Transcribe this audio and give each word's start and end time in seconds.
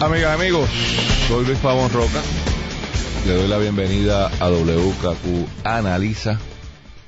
amigas 0.00 0.38
y 0.38 0.42
amigos. 0.42 0.70
Soy 1.28 1.46
Luis 1.46 1.58
Pavón 1.58 1.90
Roca. 1.92 2.20
Le 3.26 3.34
doy 3.34 3.48
la 3.48 3.58
bienvenida 3.58 4.28
a 4.40 4.48
WKQ 4.50 5.64
Analiza. 5.64 6.38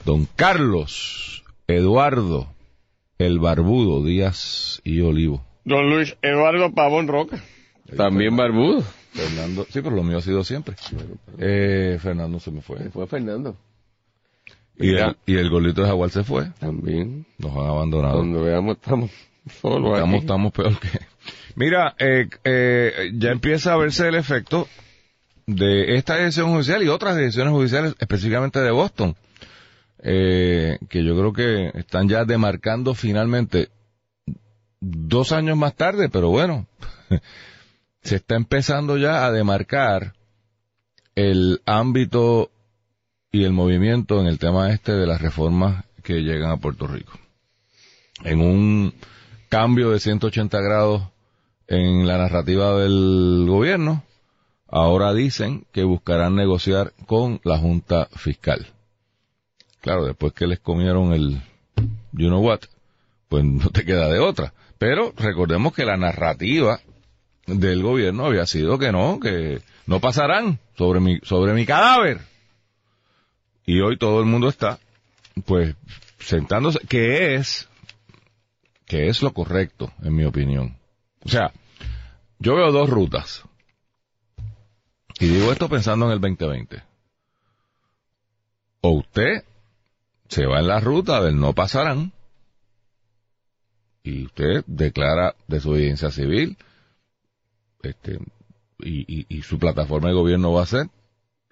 Don 0.05 0.27
Carlos 0.37 1.45
Eduardo 1.67 2.49
El 3.19 3.39
Barbudo 3.39 4.05
Díaz 4.05 4.81
y 4.85 5.01
Olivo. 5.01 5.45
Don 5.65 5.89
Luis 5.91 6.17
Eduardo 6.23 6.73
Pavón 6.73 7.09
Roca. 7.09 7.43
También 7.97 8.37
barbudo. 8.37 8.83
Fernando, 9.13 9.67
sí, 9.69 9.83
pero 9.83 9.95
lo 9.95 10.03
mío 10.03 10.19
ha 10.19 10.23
sido 10.23 10.43
siempre. 10.43 10.75
Eh, 11.39 11.99
Fernando 12.01 12.41
se 12.41 12.51
me 12.51 12.63
fue. 12.63 12.91
Fue 12.91 13.07
Fernando. 13.07 13.57
Y 14.79 14.95
el, 14.95 15.17
y 15.27 15.37
el 15.37 15.51
golito 15.51 15.83
de 15.83 15.89
Jaguar 15.89 16.11
se 16.11 16.25
fue. 16.25 16.51
También. 16.59 17.27
Nos 17.39 17.53
han 17.53 17.67
abandonado. 17.67 18.17
Cuando 18.17 18.43
veamos 18.43 18.77
estamos 18.77 19.11
solos 19.61 19.93
Estamos, 19.95 20.15
aquí. 20.15 20.25
estamos 20.25 20.53
peor 20.53 20.79
que... 20.79 20.89
Mira, 21.55 21.95
eh, 21.99 22.29
eh, 22.45 23.11
ya 23.15 23.31
empieza 23.31 23.73
a 23.73 23.77
verse 23.77 24.09
el 24.09 24.15
efecto 24.15 24.69
de 25.47 25.97
esta 25.97 26.17
decisión 26.17 26.53
judicial 26.53 26.83
y 26.83 26.89
otras 26.89 27.17
decisiones 27.17 27.53
judiciales, 27.53 27.95
específicamente 27.99 28.61
de 28.61 28.71
Boston, 28.71 29.17
eh, 30.03 30.79
que 30.89 31.05
yo 31.05 31.17
creo 31.17 31.33
que 31.33 31.79
están 31.79 32.09
ya 32.09 32.25
demarcando 32.25 32.95
finalmente 32.95 33.69
dos 34.81 35.33
años 35.33 35.57
más 35.57 35.75
tarde, 35.75 36.09
pero 36.09 36.29
bueno, 36.31 36.67
se 38.03 38.17
está 38.17 38.37
empezando 38.37 38.97
ya 38.97 39.27
a 39.27 39.33
demarcar 39.33 40.15
el 41.15 41.61
ámbito 41.67 42.51
y 43.31 43.45
el 43.45 43.53
movimiento 43.53 44.21
en 44.21 44.27
el 44.27 44.39
tema 44.39 44.73
este 44.73 44.93
de 44.93 45.07
las 45.07 45.21
reformas 45.21 45.85
que 46.03 46.23
llegan 46.23 46.51
a 46.51 46.57
Puerto 46.57 46.87
Rico. 46.87 47.13
En 48.25 48.41
un 48.41 48.95
cambio 49.49 49.91
de 49.91 50.01
180 50.01 50.61
grados 50.61 51.12
en 51.73 52.07
la 52.07 52.19
narrativa 52.19 52.77
del 52.77 53.47
gobierno, 53.49 54.05
ahora 54.69 55.15
dicen 55.15 55.65
que 55.73 55.85
buscarán 55.85 56.37
negociar 56.37 56.93
con 57.07 57.41
la 57.45 57.59
Junta 57.59 58.09
Fiscal. 58.15 58.67
Claro, 59.81 60.05
después 60.05 60.35
que 60.35 60.47
les 60.47 60.61
comieron 60.61 61.13
el 61.13 61.41
you 62.13 62.29
know 62.29 62.45
what, 62.45 62.61
pues 63.29 63.45
no 63.45 63.71
te 63.71 63.85
queda 63.85 64.09
de 64.09 64.19
otra. 64.19 64.53
Pero 64.79 65.15
recordemos 65.17 65.73
que 65.73 65.87
la 65.87 65.97
narrativa 65.97 66.81
del 67.47 67.83
gobierno 67.83 68.27
había 68.27 68.47
sido 68.47 68.79
que 68.79 68.93
no, 68.93 69.19
que 69.19 69.63
no 69.87 70.01
pasarán 70.01 70.59
sobre 70.77 71.01
mi, 71.01 71.21
sobre 71.23 71.55
mi 71.55 71.65
cadáver. 71.65 72.21
Y 73.65 73.81
hoy 73.81 73.97
todo 73.97 74.21
el 74.21 74.27
mundo 74.27 74.49
está, 74.49 74.79
pues, 75.47 75.75
sentándose, 76.19 76.81
que 76.87 77.35
es, 77.35 77.69
que 78.85 79.09
es 79.09 79.23
lo 79.23 79.33
correcto, 79.33 79.91
en 80.03 80.15
mi 80.15 80.25
opinión. 80.25 80.77
O 81.25 81.29
sea, 81.29 81.53
yo 82.43 82.57
veo 82.57 82.73
dos 82.73 82.91
rutas. 82.91 83.45
Y 85.21 85.29
digo 85.29 85.53
esto 85.53 85.69
pensando 85.69 86.07
en 86.07 86.13
el 86.13 86.21
2020. 86.21 86.83
O 88.81 88.91
usted 88.91 89.45
se 90.29 90.47
va 90.47 90.59
en 90.59 90.67
la 90.67 90.81
ruta 90.81 91.23
del 91.23 91.39
no 91.39 91.53
pasarán 91.53 92.13
y 94.03 94.25
usted 94.25 94.65
declara 94.67 95.37
desobediencia 95.47 96.11
civil 96.11 96.57
este 97.83 98.19
y, 98.79 99.21
y, 99.21 99.27
y 99.29 99.43
su 99.43 99.61
plataforma 99.61 100.09
de 100.09 100.15
gobierno 100.15 100.53
va 100.53 100.63
a 100.65 100.67
ser 100.67 100.89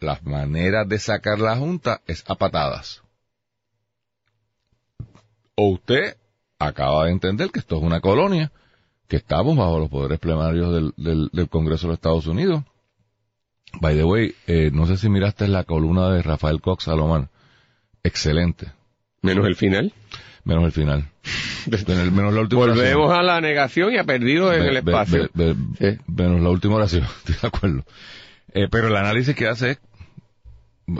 las 0.00 0.24
maneras 0.24 0.88
de 0.88 0.98
sacar 0.98 1.38
la 1.38 1.56
junta 1.56 2.00
es 2.06 2.24
a 2.28 2.34
patadas. 2.34 3.02
O 5.54 5.68
usted 5.68 6.16
acaba 6.58 7.04
de 7.04 7.12
entender 7.12 7.50
que 7.50 7.60
esto 7.60 7.76
es 7.76 7.82
una 7.82 8.00
colonia, 8.00 8.50
que 9.10 9.16
estamos 9.16 9.56
bajo 9.56 9.80
los 9.80 9.88
poderes 9.90 10.20
plenarios 10.20 10.72
del, 10.72 10.92
del, 10.96 11.30
del 11.32 11.48
Congreso 11.48 11.82
de 11.82 11.88
los 11.88 11.98
Estados 11.98 12.28
Unidos. 12.28 12.62
By 13.80 13.96
the 13.96 14.04
way, 14.04 14.34
eh, 14.46 14.70
no 14.72 14.86
sé 14.86 14.96
si 14.96 15.08
miraste 15.08 15.48
la 15.48 15.64
columna 15.64 16.10
de 16.10 16.22
Rafael 16.22 16.60
Cox 16.60 16.84
Salomán. 16.84 17.28
Excelente. 18.04 18.68
Menos 19.20 19.46
el 19.46 19.56
final. 19.56 19.92
Menos 20.44 20.64
el 20.64 20.72
final. 20.72 21.08
Menos, 21.66 22.12
menos 22.12 22.32
la 22.32 22.40
última 22.40 22.60
Volvemos 22.60 23.06
oración. 23.06 23.12
a 23.12 23.22
la 23.22 23.40
negación 23.40 23.92
y 23.92 23.98
a 23.98 24.04
perdido 24.04 24.52
en 24.54 24.62
el 24.62 24.76
espacio. 24.76 25.28
Sí. 25.36 25.98
Menos 26.06 26.40
la 26.40 26.48
última 26.48 26.76
oración, 26.76 27.02
estoy 27.18 27.34
de 27.42 27.48
acuerdo. 27.48 27.84
Eh, 28.54 28.68
pero 28.70 28.88
el 28.88 28.96
análisis 28.96 29.34
que 29.34 29.48
hace 29.48 29.72
es 29.72 29.80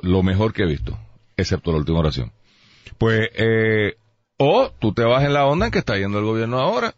lo 0.03 0.23
mejor 0.25 0.53
que 0.53 0.65
he 0.65 0.67
visto, 0.67 0.99
excepto 1.37 1.71
la 1.71 1.79
última 1.79 2.01
oración. 2.01 2.33
Pues, 2.99 3.31
eh, 3.35 3.95
o 4.37 4.71
tú 4.81 4.93
te 4.93 5.05
vas 5.05 5.25
en 5.25 5.33
la 5.33 5.47
onda 5.47 5.67
en 5.67 5.73
que 5.73 5.79
está 5.79 5.97
yendo 5.97 6.19
el 6.19 6.25
gobierno 6.25 6.59
ahora, 6.59 6.95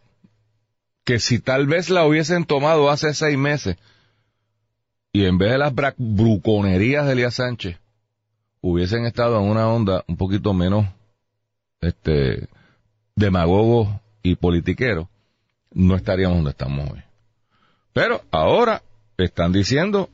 que 1.04 1.18
si 1.18 1.40
tal 1.40 1.66
vez 1.66 1.90
la 1.90 2.06
hubiesen 2.06 2.44
tomado 2.44 2.90
hace 2.90 3.14
seis 3.14 3.36
meses, 3.36 3.76
y 5.12 5.26
en 5.26 5.38
vez 5.38 5.52
de 5.52 5.58
las 5.58 5.72
bruconerías 5.96 7.06
de 7.06 7.12
Elías 7.12 7.34
Sánchez, 7.34 7.78
hubiesen 8.60 9.04
estado 9.04 9.38
en 9.40 9.50
una 9.50 9.68
onda 9.68 10.04
un 10.06 10.16
poquito 10.16 10.54
menos, 10.54 10.86
este, 11.80 12.48
demagogos 13.14 13.88
y 14.22 14.36
politiqueros, 14.36 15.08
no 15.72 15.96
estaríamos 15.96 16.38
donde 16.38 16.50
estamos 16.50 16.90
hoy. 16.90 17.02
Pero 17.92 18.22
ahora 18.30 18.82
están 19.18 19.52
diciendo 19.52 20.08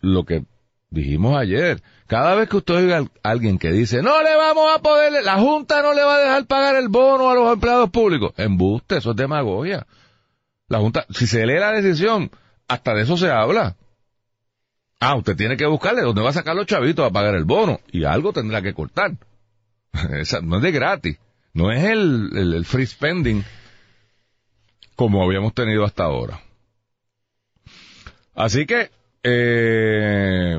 lo 0.00 0.24
que 0.24 0.44
dijimos 0.90 1.36
ayer. 1.36 1.82
Cada 2.06 2.34
vez 2.34 2.48
que 2.48 2.58
usted 2.58 2.74
oiga 2.74 2.98
a 2.98 3.30
alguien 3.30 3.58
que 3.58 3.72
dice, 3.72 4.02
no 4.02 4.22
le 4.22 4.36
vamos 4.36 4.66
a 4.74 4.80
poder, 4.82 5.24
la 5.24 5.38
Junta 5.38 5.82
no 5.82 5.94
le 5.94 6.02
va 6.02 6.16
a 6.16 6.20
dejar 6.20 6.46
pagar 6.46 6.76
el 6.76 6.88
bono 6.88 7.30
a 7.30 7.34
los 7.34 7.52
empleados 7.52 7.90
públicos. 7.90 8.32
Embuste, 8.36 8.98
eso 8.98 9.10
es 9.12 9.16
demagogia. 9.16 9.86
La 10.72 10.78
Junta, 10.78 11.04
si 11.10 11.26
se 11.26 11.44
lee 11.44 11.58
la 11.58 11.70
decisión, 11.70 12.30
hasta 12.66 12.94
de 12.94 13.02
eso 13.02 13.18
se 13.18 13.30
habla. 13.30 13.76
Ah, 15.00 15.16
usted 15.16 15.36
tiene 15.36 15.58
que 15.58 15.66
buscarle 15.66 16.00
dónde 16.00 16.22
va 16.22 16.30
a 16.30 16.32
sacar 16.32 16.56
los 16.56 16.64
chavitos 16.64 17.04
a 17.04 17.12
pagar 17.12 17.34
el 17.34 17.44
bono. 17.44 17.80
Y 17.90 18.04
algo 18.04 18.32
tendrá 18.32 18.62
que 18.62 18.72
cortar. 18.72 19.12
No 20.42 20.56
es 20.56 20.62
de 20.62 20.72
gratis. 20.72 21.18
No 21.52 21.70
es 21.70 21.84
el, 21.84 22.30
el, 22.34 22.54
el 22.54 22.64
free 22.64 22.86
spending 22.86 23.44
como 24.96 25.22
habíamos 25.22 25.52
tenido 25.52 25.84
hasta 25.84 26.04
ahora. 26.04 26.40
Así 28.34 28.64
que, 28.64 28.90
eh, 29.22 30.58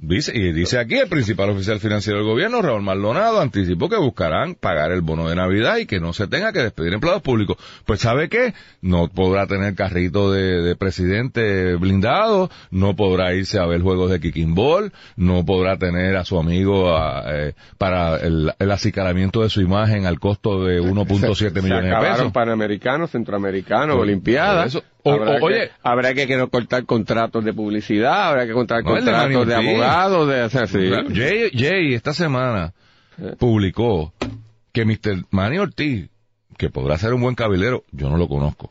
dice, 0.00 0.32
y 0.34 0.52
dice 0.52 0.78
aquí 0.78 0.96
el 0.96 1.08
principal 1.08 1.50
oficial 1.50 1.78
financiero 1.80 2.18
del 2.18 2.26
gobierno, 2.28 2.62
Raúl 2.62 2.82
Maldonado, 2.82 3.40
anticipó 3.40 3.88
que 3.88 3.96
buscarán 3.96 4.54
pagar 4.54 4.92
el 4.92 5.00
bono 5.02 5.28
de 5.28 5.36
Navidad 5.36 5.76
y 5.78 5.86
que 5.86 6.00
no 6.00 6.12
se 6.12 6.26
tenga 6.26 6.52
que 6.52 6.60
despedir 6.62 6.92
empleados 6.92 7.22
públicos. 7.22 7.56
Pues 7.84 8.00
¿sabe 8.00 8.28
qué? 8.28 8.54
No 8.80 9.08
podrá 9.08 9.46
tener 9.46 9.74
carrito 9.74 10.32
de, 10.32 10.62
de 10.62 10.76
presidente 10.76 11.74
blindado, 11.76 12.50
no 12.70 12.96
podrá 12.96 13.34
irse 13.34 13.58
a 13.58 13.66
ver 13.66 13.82
juegos 13.82 14.10
de 14.10 14.20
kicking 14.20 14.54
ball, 14.54 14.92
no 15.16 15.44
podrá 15.44 15.76
tener 15.78 16.16
a 16.16 16.24
su 16.24 16.38
amigo 16.38 16.96
a, 16.96 17.24
eh, 17.26 17.54
para 17.78 18.16
el, 18.16 18.52
el 18.58 18.70
acicalamiento 18.70 19.42
de 19.42 19.50
su 19.50 19.60
imagen 19.60 20.06
al 20.06 20.18
costo 20.18 20.64
de 20.64 20.80
1.7 20.80 21.34
Se 21.54 21.62
millones 21.62 21.84
de 21.84 21.90
acabaron 21.90 22.16
pesos. 22.16 22.32
panamericanos, 22.32 23.10
centroamericanos, 23.10 23.96
olimpiadas. 23.96 24.66
eso. 24.68 24.82
O- 25.02 25.12
habrá, 25.12 25.30
o- 25.32 25.38
que, 25.38 25.44
oye. 25.44 25.70
habrá 25.82 26.14
que, 26.14 26.48
cortar 26.50 26.84
contratos 26.84 27.44
de 27.44 27.52
publicidad, 27.52 28.28
habrá 28.28 28.46
que 28.46 28.52
cortar 28.52 28.82
No, 28.84 28.90
contratos 28.92 29.46
de, 29.46 29.54
abogados, 29.54 30.28
de, 30.28 30.42
o 30.42 30.50
sea, 30.50 30.66
sí. 30.66 30.90
Jay, 31.14 31.50
Jay 31.54 31.94
esta 31.94 32.12
semana 32.12 32.72
publicó 33.38 34.12
que 34.72 34.82
Mr. 34.82 35.24
Manny 35.30 35.58
Ortiz, 35.58 36.08
que 36.56 36.70
podrá 36.70 36.98
ser 36.98 37.14
un 37.14 37.22
buen 37.22 37.34
cabilero, 37.34 37.84
yo 37.92 38.08
no 38.10 38.16
lo 38.16 38.28
conozco, 38.28 38.70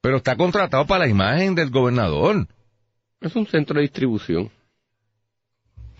pero 0.00 0.16
está 0.18 0.36
contratado 0.36 0.86
para 0.86 1.04
la 1.04 1.10
imagen 1.10 1.54
del 1.54 1.70
gobernador. 1.70 2.46
Es 3.20 3.36
un 3.36 3.46
centro 3.46 3.76
de 3.76 3.82
distribución. 3.82 4.50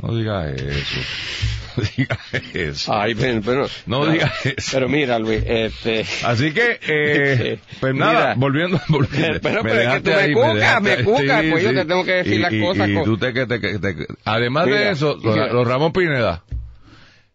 No 0.02 0.14
diga 0.14 0.50
eso. 0.50 1.00
No 1.76 1.84
diga 1.96 2.18
eso. 2.52 2.92
Ay, 2.92 3.14
pero, 3.14 3.40
pero- 3.42 3.66
No 3.86 4.04
diga 4.04 4.30
eso. 4.44 4.70
Pero 4.72 4.88
mira, 4.88 5.20
Luis, 5.20 5.40
este... 5.46 6.04
Así 6.24 6.52
que, 6.52 6.80
eh, 6.82 7.58
pues 7.78 7.94
nada, 7.94 8.12
Mira. 8.12 8.34
volviendo, 8.36 8.80
volviendo. 8.88 9.38
Pero- 9.40 9.62
pero 9.62 9.80
es 9.80 9.88
que 9.94 10.00
tú 10.00 10.10
me 10.10 10.16
ahí, 10.16 10.32
cucas, 10.34 10.82
me 10.82 11.04
cucas, 11.04 11.44
pues 11.48 11.62
yo 11.62 11.72
te 11.72 11.84
tengo 11.84 12.04
que 12.04 12.10
decir 12.12 12.34
Y- 12.34 12.38
las 12.38 12.52
y- 12.52 12.60
cosas 12.60 12.88
Y 12.88 12.94
con- 12.94 13.04
tú 13.04 13.16
te, 13.18 13.32
que 13.32 13.46
te- 13.46 13.60
que 13.60 13.78
te- 13.78 14.06
además 14.24 14.66
de 14.66 14.72
Mira, 14.72 14.90
eso, 14.90 15.16
los, 15.22 15.36
los 15.52 15.66
Ramón 15.68 15.92
Pineda, 15.92 16.42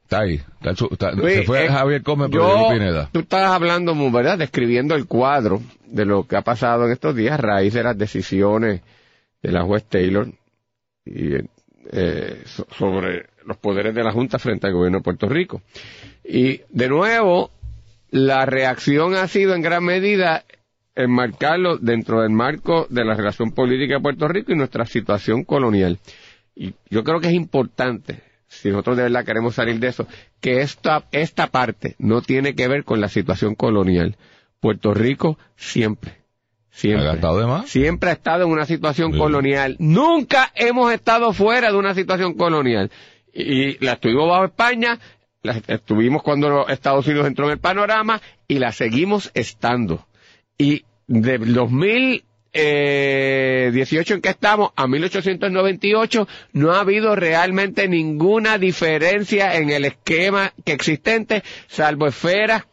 Está 0.04 0.20
ahí. 0.20 0.42
Está 0.62 0.86
está- 0.92 1.12
Luis, 1.14 1.36
se 1.38 1.44
fue 1.44 1.66
eh, 1.66 1.70
Javier 1.70 2.02
Gómez, 2.02 2.28
pero 2.30 2.68
yo- 2.68 2.74
Pineda. 2.74 3.10
Tú 3.14 3.20
estabas 3.22 3.52
hablando, 3.52 3.96
¿verdad? 4.12 4.38
Describiendo 4.38 4.96
el 4.96 5.06
cuadro 5.08 5.62
de 5.88 6.04
lo 6.06 6.28
que 6.28 6.36
ha 6.36 6.42
pasado 6.42 6.86
en 6.86 6.92
estos 6.92 7.16
días 7.16 7.36
a 7.36 7.42
raíz 7.42 7.74
de 7.74 7.84
las 7.84 7.98
decisiones 7.98 8.82
de 9.42 9.52
la 9.52 9.64
juez 9.64 9.86
Taylor 9.86 10.28
y, 11.06 11.36
eh, 11.92 12.42
so- 12.46 12.68
sobre 12.78 13.28
los 13.46 13.58
poderes 13.58 13.94
de 13.94 14.04
la 14.04 14.12
Junta 14.12 14.40
frente 14.40 14.68
al 14.68 14.74
gobierno 14.74 15.00
de 15.00 15.04
Puerto 15.04 15.28
Rico. 15.30 15.62
Y 16.24 16.62
de 16.70 16.90
nuevo, 16.90 17.52
la 18.10 18.46
reacción 18.46 19.16
ha 19.16 19.28
sido 19.28 19.54
en 19.56 19.62
gran 19.62 19.84
medida 19.84 20.44
enmarcarlo 20.96 21.78
dentro 21.78 22.22
del 22.22 22.32
marco 22.32 22.88
de 22.90 23.04
la 23.04 23.16
relación 23.16 23.52
política 23.52 23.96
de 23.96 24.02
Puerto 24.02 24.28
Rico 24.28 24.52
y 24.52 24.56
nuestra 24.56 24.86
situación 24.86 25.44
colonial. 25.44 26.00
Y 26.56 26.74
yo 26.90 27.04
creo 27.04 27.20
que 27.20 27.28
es 27.28 27.34
importante, 27.34 28.22
si 28.48 28.70
nosotros 28.70 28.96
de 28.98 29.04
verdad 29.04 29.26
queremos 29.26 29.56
salir 29.56 29.80
de 29.80 29.88
eso, 29.90 30.08
que 30.40 30.62
esta, 30.62 31.04
esta 31.12 31.48
parte 31.48 31.96
no 32.00 32.22
tiene 32.22 32.56
que 32.56 32.68
ver 32.68 32.86
con 32.86 33.02
la 33.02 33.10
situación 33.10 33.56
colonial. 33.56 34.16
Puerto 34.62 34.94
Rico 34.94 35.38
siempre, 35.58 36.22
siempre. 36.76 37.08
¿Ha 37.08 37.12
gastado 37.14 37.40
de 37.40 37.46
más? 37.48 37.70
Siempre 37.70 38.10
ha 38.10 38.14
estado 38.14 38.44
en 38.44 38.50
una 38.52 38.66
situación 38.66 39.14
Sí. 39.14 39.18
colonial. 39.18 39.76
Nunca 39.80 40.52
hemos 40.56 40.92
estado 40.94 41.32
fuera 41.34 41.72
de 41.72 41.78
una 41.78 41.96
situación 41.96 42.34
colonial. 42.36 42.92
Y 43.34 43.84
la 43.84 43.94
estuvimos 43.94 44.30
bajo 44.30 44.46
España, 44.46 45.00
la 45.42 45.60
estuvimos 45.68 46.22
cuando 46.24 46.68
Estados 46.68 47.08
Unidos 47.08 47.28
entró 47.28 47.46
en 47.46 47.54
el 47.54 47.60
panorama 47.60 48.22
y 48.48 48.60
la 48.60 48.72
seguimos 48.72 49.32
estando. 49.34 50.06
Y 50.58 50.84
del 51.08 51.54
2018 51.54 54.14
en 54.16 54.22
que 54.22 54.30
estamos 54.30 54.72
a 54.76 54.88
1898 54.88 56.28
no 56.54 56.72
ha 56.72 56.80
habido 56.80 57.16
realmente 57.16 57.88
ninguna 57.88 58.58
diferencia 58.58 59.56
en 59.56 59.70
el 59.70 59.86
esquema 59.86 60.52
que 60.64 60.74
existente, 60.74 61.44
salvo 61.68 62.08
esferas 62.08 62.64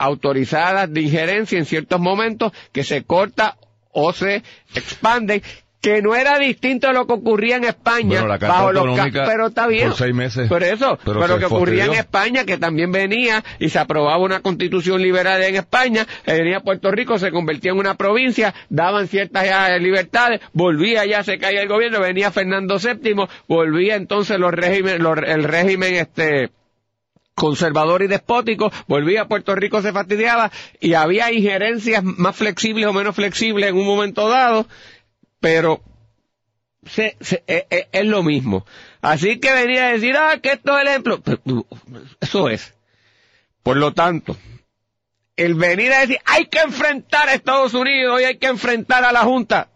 autorizadas 0.00 0.92
de 0.92 1.02
injerencia 1.02 1.58
en 1.58 1.66
ciertos 1.66 2.00
momentos 2.00 2.52
que 2.72 2.82
se 2.84 3.04
corta 3.04 3.56
o 3.92 4.12
se 4.12 4.42
expanden, 4.74 5.42
que 5.82 6.02
no 6.02 6.14
era 6.14 6.38
distinto 6.38 6.88
a 6.88 6.92
lo 6.92 7.06
que 7.06 7.14
ocurría 7.14 7.56
en 7.56 7.64
España 7.64 8.20
Bueno, 8.22 8.38
bajo 8.38 8.70
los 8.70 8.98
pero 9.12 9.46
está 9.46 9.66
bien. 9.66 9.88
por 9.88 9.96
seis 9.96 10.14
meses. 10.14 10.46
Por 10.48 10.62
eso, 10.62 10.98
Pero 11.04 11.20
pero, 11.20 11.34
se 11.34 11.38
que 11.40 11.44
ocurría 11.46 11.86
en. 11.86 11.94
España, 11.94 12.44
que 12.44 12.58
también 12.58 12.92
venía 12.92 13.42
y 13.58 13.70
se 13.70 13.78
aprobaba 13.78 14.18
una 14.18 14.40
constitución 14.40 15.00
liberal 15.00 15.42
en 15.42 15.56
España, 15.56 16.06
eh, 16.26 16.34
venía 16.34 16.60
Puerto 16.60 16.90
Rico, 16.90 17.18
se 17.18 17.30
convertía 17.30 17.72
en 17.72 17.78
una 17.78 17.94
provincia, 17.94 18.52
daban 18.68 19.08
ciertas 19.08 19.46
eh, 19.46 19.80
libertades, 19.80 20.40
volvía 20.52 21.06
ya, 21.06 21.22
se 21.24 21.38
caía 21.38 21.62
el 21.62 21.68
gobierno, 21.68 21.98
venía 22.00 22.30
Fernando 22.30 22.76
VII, 22.78 23.14
volvía 23.48 23.96
entonces 23.96 24.38
los 24.38 24.52
régimen, 24.52 25.02
los- 25.02 25.18
el 25.24 25.44
régimen 25.44 25.94
este 25.94 26.50
conservador 27.40 28.02
y 28.02 28.06
despótico, 28.06 28.70
volvía 28.86 29.22
a 29.22 29.28
Puerto 29.28 29.54
Rico, 29.54 29.80
se 29.80 29.92
fastidiaba 29.94 30.52
y 30.78 30.92
había 30.92 31.32
injerencias 31.32 32.04
más 32.04 32.36
flexibles 32.36 32.86
o 32.86 32.92
menos 32.92 33.16
flexibles 33.16 33.70
en 33.70 33.76
un 33.76 33.86
momento 33.86 34.28
dado, 34.28 34.66
pero 35.40 35.80
se- 36.84 37.16
se- 37.20 37.42
eh, 37.46 37.66
eh, 37.70 37.88
es 37.92 38.04
lo 38.04 38.22
mismo. 38.22 38.66
Así 39.00 39.38
que 39.40 39.52
venía 39.54 39.86
a 39.88 39.92
decir, 39.92 40.14
ah, 40.18 40.38
que 40.42 40.52
esto 40.52 40.76
es 40.76 40.82
el 40.82 40.88
ejemplo. 40.88 41.22
Eso 42.20 42.50
es. 42.50 42.74
Por 43.62 43.78
lo 43.78 43.92
tanto, 43.94 44.36
el 45.36 45.54
venir 45.54 45.92
a 45.94 46.00
decir, 46.00 46.18
hay 46.26 46.44
que 46.46 46.58
enfrentar 46.60 47.28
a 47.30 47.34
Estados 47.34 47.72
Unidos 47.72 48.20
y 48.20 48.24
hay 48.24 48.36
que 48.36 48.48
enfrentar 48.48 49.02
a 49.04 49.12
la 49.12 49.20
Junta. 49.22 49.68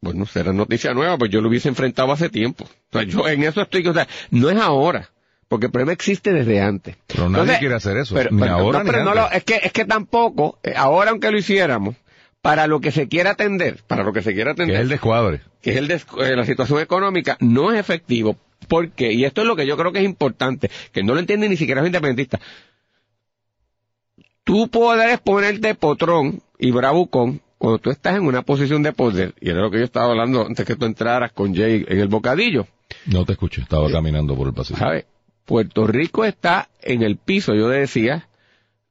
Bueno, 0.00 0.24
será 0.26 0.52
noticia 0.52 0.94
nueva, 0.94 1.18
pues 1.18 1.30
yo 1.30 1.40
lo 1.40 1.48
hubiese 1.48 1.68
enfrentado 1.68 2.12
hace 2.12 2.28
tiempo. 2.30 2.64
O 2.64 2.92
sea, 2.92 3.02
yo 3.02 3.28
en 3.28 3.42
eso 3.42 3.60
estoy, 3.60 3.86
o 3.86 3.92
sea, 3.92 4.06
no 4.30 4.48
es 4.48 4.56
ahora. 4.58 5.09
Porque 5.50 5.66
el 5.66 5.72
problema 5.72 5.92
existe 5.92 6.32
desde 6.32 6.60
antes. 6.60 6.96
Pero 7.08 7.28
nadie 7.28 7.58
quiere 7.58 7.74
hacer 7.74 7.96
eso, 7.96 8.14
Pero, 8.14 8.30
ni 8.30 8.40
pero- 8.40 8.52
ahora 8.54 8.78
no, 8.78 8.84
ni 8.84 8.90
pero 8.92 9.02
no 9.04 9.10
antes. 9.10 9.24
lo- 9.24 9.30
es 9.36 9.42
que, 9.44 9.56
es 9.66 9.72
que 9.72 9.84
tampoco, 9.84 10.60
eh, 10.62 10.74
ahora 10.76 11.10
aunque 11.10 11.28
lo 11.32 11.38
hiciéramos, 11.38 11.96
para 12.40 12.68
lo 12.68 12.80
que 12.80 12.92
se 12.92 13.08
quiera 13.08 13.30
atender, 13.30 13.82
para 13.88 14.04
lo 14.04 14.12
que 14.12 14.22
se 14.22 14.32
quiera 14.32 14.50
Que 14.54 14.62
atender, 14.62 14.76
es 14.76 14.82
el 14.82 14.88
descuadre. 14.88 15.40
que 15.60 15.72
es 15.72 15.76
el 15.76 15.88
des- 15.88 16.06
eh, 16.20 16.36
la 16.36 16.46
situación 16.46 16.80
económica, 16.80 17.36
no 17.40 17.72
es 17.72 17.80
efectivo. 17.80 18.36
¿Por 18.68 18.90
qué? 18.92 19.12
Y 19.12 19.24
esto 19.24 19.40
es 19.40 19.48
lo 19.48 19.56
que 19.56 19.66
yo 19.66 19.76
creo 19.76 19.90
que 19.92 19.98
es 19.98 20.04
importante, 20.04 20.70
que 20.92 21.02
no 21.02 21.14
lo 21.14 21.18
entiende 21.20 21.48
ni 21.48 21.56
siquiera 21.56 21.80
los 21.80 21.88
independentistas. 21.88 22.40
Tú 24.44 24.68
puedes 24.68 25.18
ponerte 25.20 25.74
potrón 25.74 26.42
y 26.60 26.70
bravucón 26.70 27.40
cuando 27.58 27.78
tú 27.78 27.90
estás 27.90 28.14
en 28.16 28.22
una 28.22 28.42
posición 28.42 28.82
de 28.84 28.92
poder, 28.92 29.34
y 29.40 29.50
era 29.50 29.60
lo 29.60 29.70
que 29.72 29.78
yo 29.78 29.84
estaba 29.84 30.06
hablando 30.10 30.46
antes 30.46 30.64
que 30.64 30.76
tú 30.76 30.86
entraras 30.86 31.32
con 31.32 31.54
Jay 31.54 31.84
en 31.88 31.98
el 31.98 32.08
bocadillo. 32.08 32.66
No 33.06 33.24
te 33.24 33.32
escuché, 33.32 33.60
estaba 33.62 33.90
caminando 33.90 34.34
por 34.36 34.46
el 34.48 34.54
pasillo. 34.54 34.78
¿Sabes? 34.78 35.04
Puerto 35.50 35.84
Rico 35.88 36.24
está 36.24 36.68
en 36.80 37.02
el 37.02 37.16
piso, 37.16 37.56
yo 37.56 37.68
decía, 37.68 38.28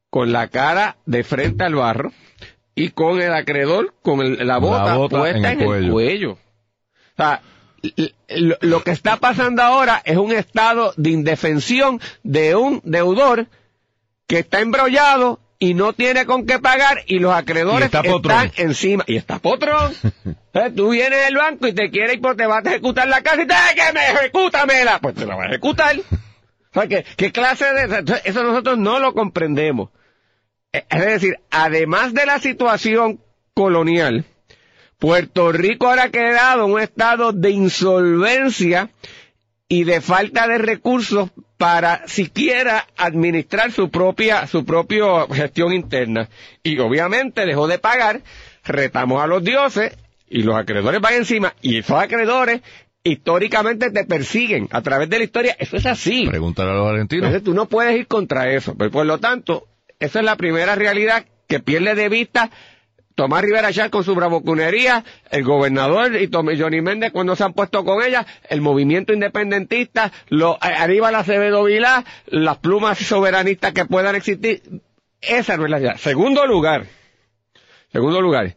con 0.09 0.33
la 0.33 0.49
cara 0.49 0.97
de 1.05 1.23
frente 1.23 1.63
al 1.63 1.75
barro 1.75 2.11
y 2.75 2.89
con 2.89 3.21
el 3.21 3.33
acreedor, 3.33 3.93
con 4.01 4.19
el- 4.19 4.45
la 4.45 4.57
bota, 4.57 4.97
bota 4.97 5.19
puesta 5.19 5.53
en 5.53 5.61
en 5.61 5.71
el 5.71 5.85
el, 5.85 5.91
cuello. 5.91 6.33
O 6.33 6.37
sea, 7.15 7.41
lo, 8.27 8.57
lo 8.59 8.83
que 8.83 8.91
está 8.91 9.15
pasando 9.21 9.61
ahora 9.63 10.01
es 10.03 10.17
un 10.17 10.33
estado 10.33 10.93
de 10.97 11.11
indefensión 11.11 12.01
de 12.23 12.55
un 12.55 12.81
deudor 12.83 13.47
que 14.27 14.39
está 14.39 14.59
embrollado 14.59 15.39
y 15.59 15.75
no 15.75 15.93
tiene 15.93 16.25
con 16.25 16.45
qué 16.45 16.59
pagar 16.59 17.03
y 17.07 17.19
los 17.19 17.33
acreedores 17.33 17.83
Y 17.83 17.85
está 17.85 18.01
están 18.01 18.51
encima. 18.57 19.05
Y 19.07 19.15
está 19.15 19.39
potrón. 19.39 19.93
Entonces, 20.25 20.75
tú 20.75 20.89
vienes 20.89 21.23
del 21.25 21.37
banco 21.37 21.67
y 21.67 21.73
te 21.73 21.89
quiere 21.89 22.15
ir 22.15 22.21
por 22.21 22.35
te 22.35 22.47
vas 22.47 22.65
a 22.65 22.69
ejecutar 22.69 23.07
la 23.07 23.21
casa 23.21 23.43
y 23.43 23.47
te 23.47 23.53
dice 23.53 23.75
que 23.75 23.93
me 23.93 24.05
ejecútamela. 24.11 24.99
Pues 24.99 25.15
te 25.15 25.25
la 25.25 25.37
vas 25.37 25.45
a 25.45 25.49
ejecutar. 25.51 25.95
O 26.73 26.81
¿qué, 26.81 27.05
qué 27.17 27.31
clase 27.31 27.65
de...? 27.65 28.21
Eso 28.25 28.43
nosotros 28.43 28.77
no 28.77 28.99
lo 28.99 29.13
comprendemos. 29.13 29.89
Eh, 30.71 30.83
Es 30.89 31.05
decir, 31.05 31.39
además 31.49 32.13
de 32.13 32.25
la 32.25 32.39
situación 32.39 33.19
colonial, 33.53 34.25
Puerto 34.99 35.51
Rico 35.51 35.87
ahora 35.87 36.03
ha 36.03 36.09
quedado 36.09 36.65
en 36.65 36.71
un 36.73 36.79
estado 36.79 37.31
de 37.31 37.51
insolvencia 37.51 38.89
y 39.67 39.83
de 39.83 40.01
falta 40.01 40.47
de 40.47 40.57
recursos 40.57 41.29
para 41.57 42.07
siquiera 42.07 42.87
administrar 42.97 43.71
su 43.71 43.89
propia, 43.89 44.47
su 44.47 44.65
propia 44.65 45.25
gestión 45.31 45.73
interna. 45.73 46.29
Y 46.63 46.79
obviamente 46.79 47.45
dejó 47.45 47.67
de 47.67 47.79
pagar, 47.79 48.21
retamos 48.63 49.21
a 49.21 49.27
los 49.27 49.43
dioses 49.43 49.97
y 50.29 50.43
los 50.43 50.55
acreedores 50.55 51.01
van 51.01 51.13
encima 51.15 51.53
y 51.61 51.77
esos 51.79 51.97
acreedores 51.99 52.61
históricamente 53.03 53.91
te 53.91 54.05
persiguen 54.05 54.67
a 54.71 54.81
través 54.81 55.09
de 55.09 55.17
la 55.19 55.23
historia. 55.25 55.55
Eso 55.59 55.77
es 55.77 55.85
así. 55.85 56.27
Pregúntale 56.27 56.71
a 56.71 56.73
los 56.75 56.87
argentinos. 56.91 57.25
Entonces 57.27 57.43
tú 57.43 57.53
no 57.53 57.67
puedes 57.67 57.97
ir 57.97 58.07
contra 58.07 58.51
eso. 58.51 58.75
Pero 58.77 58.91
por 58.91 59.05
lo 59.05 59.19
tanto, 59.19 59.67
esa 59.99 60.19
es 60.19 60.25
la 60.25 60.35
primera 60.35 60.75
realidad 60.75 61.25
que 61.47 61.59
pierde 61.59 61.95
de 61.95 62.09
vista 62.09 62.49
Tomás 63.15 63.41
Rivera 63.43 63.73
Chávez 63.73 63.91
con 63.91 64.05
su 64.05 64.15
bravuconería, 64.15 65.03
el 65.29 65.43
gobernador 65.43 66.15
y 66.15 66.29
Johnny 66.31 66.79
Méndez 66.81 67.11
cuando 67.11 67.35
se 67.35 67.43
han 67.43 67.51
puesto 67.51 67.83
con 67.83 68.01
ella, 68.01 68.25
el 68.49 68.61
movimiento 68.61 69.11
independentista, 69.11 70.13
lo, 70.29 70.57
a- 70.61 70.83
Aníbal 70.83 71.15
Acevedo 71.15 71.65
Vilá, 71.65 72.05
las 72.27 72.59
plumas 72.59 72.97
soberanistas 72.97 73.73
que 73.73 73.83
puedan 73.83 74.15
existir. 74.15 74.61
Esa 75.19 75.57
no 75.57 75.65
es 75.65 75.69
la 75.71 75.79
realidad. 75.79 75.97
Segundo 76.01 76.47
lugar, 76.47 76.85
segundo 77.91 78.21
lugar, 78.21 78.55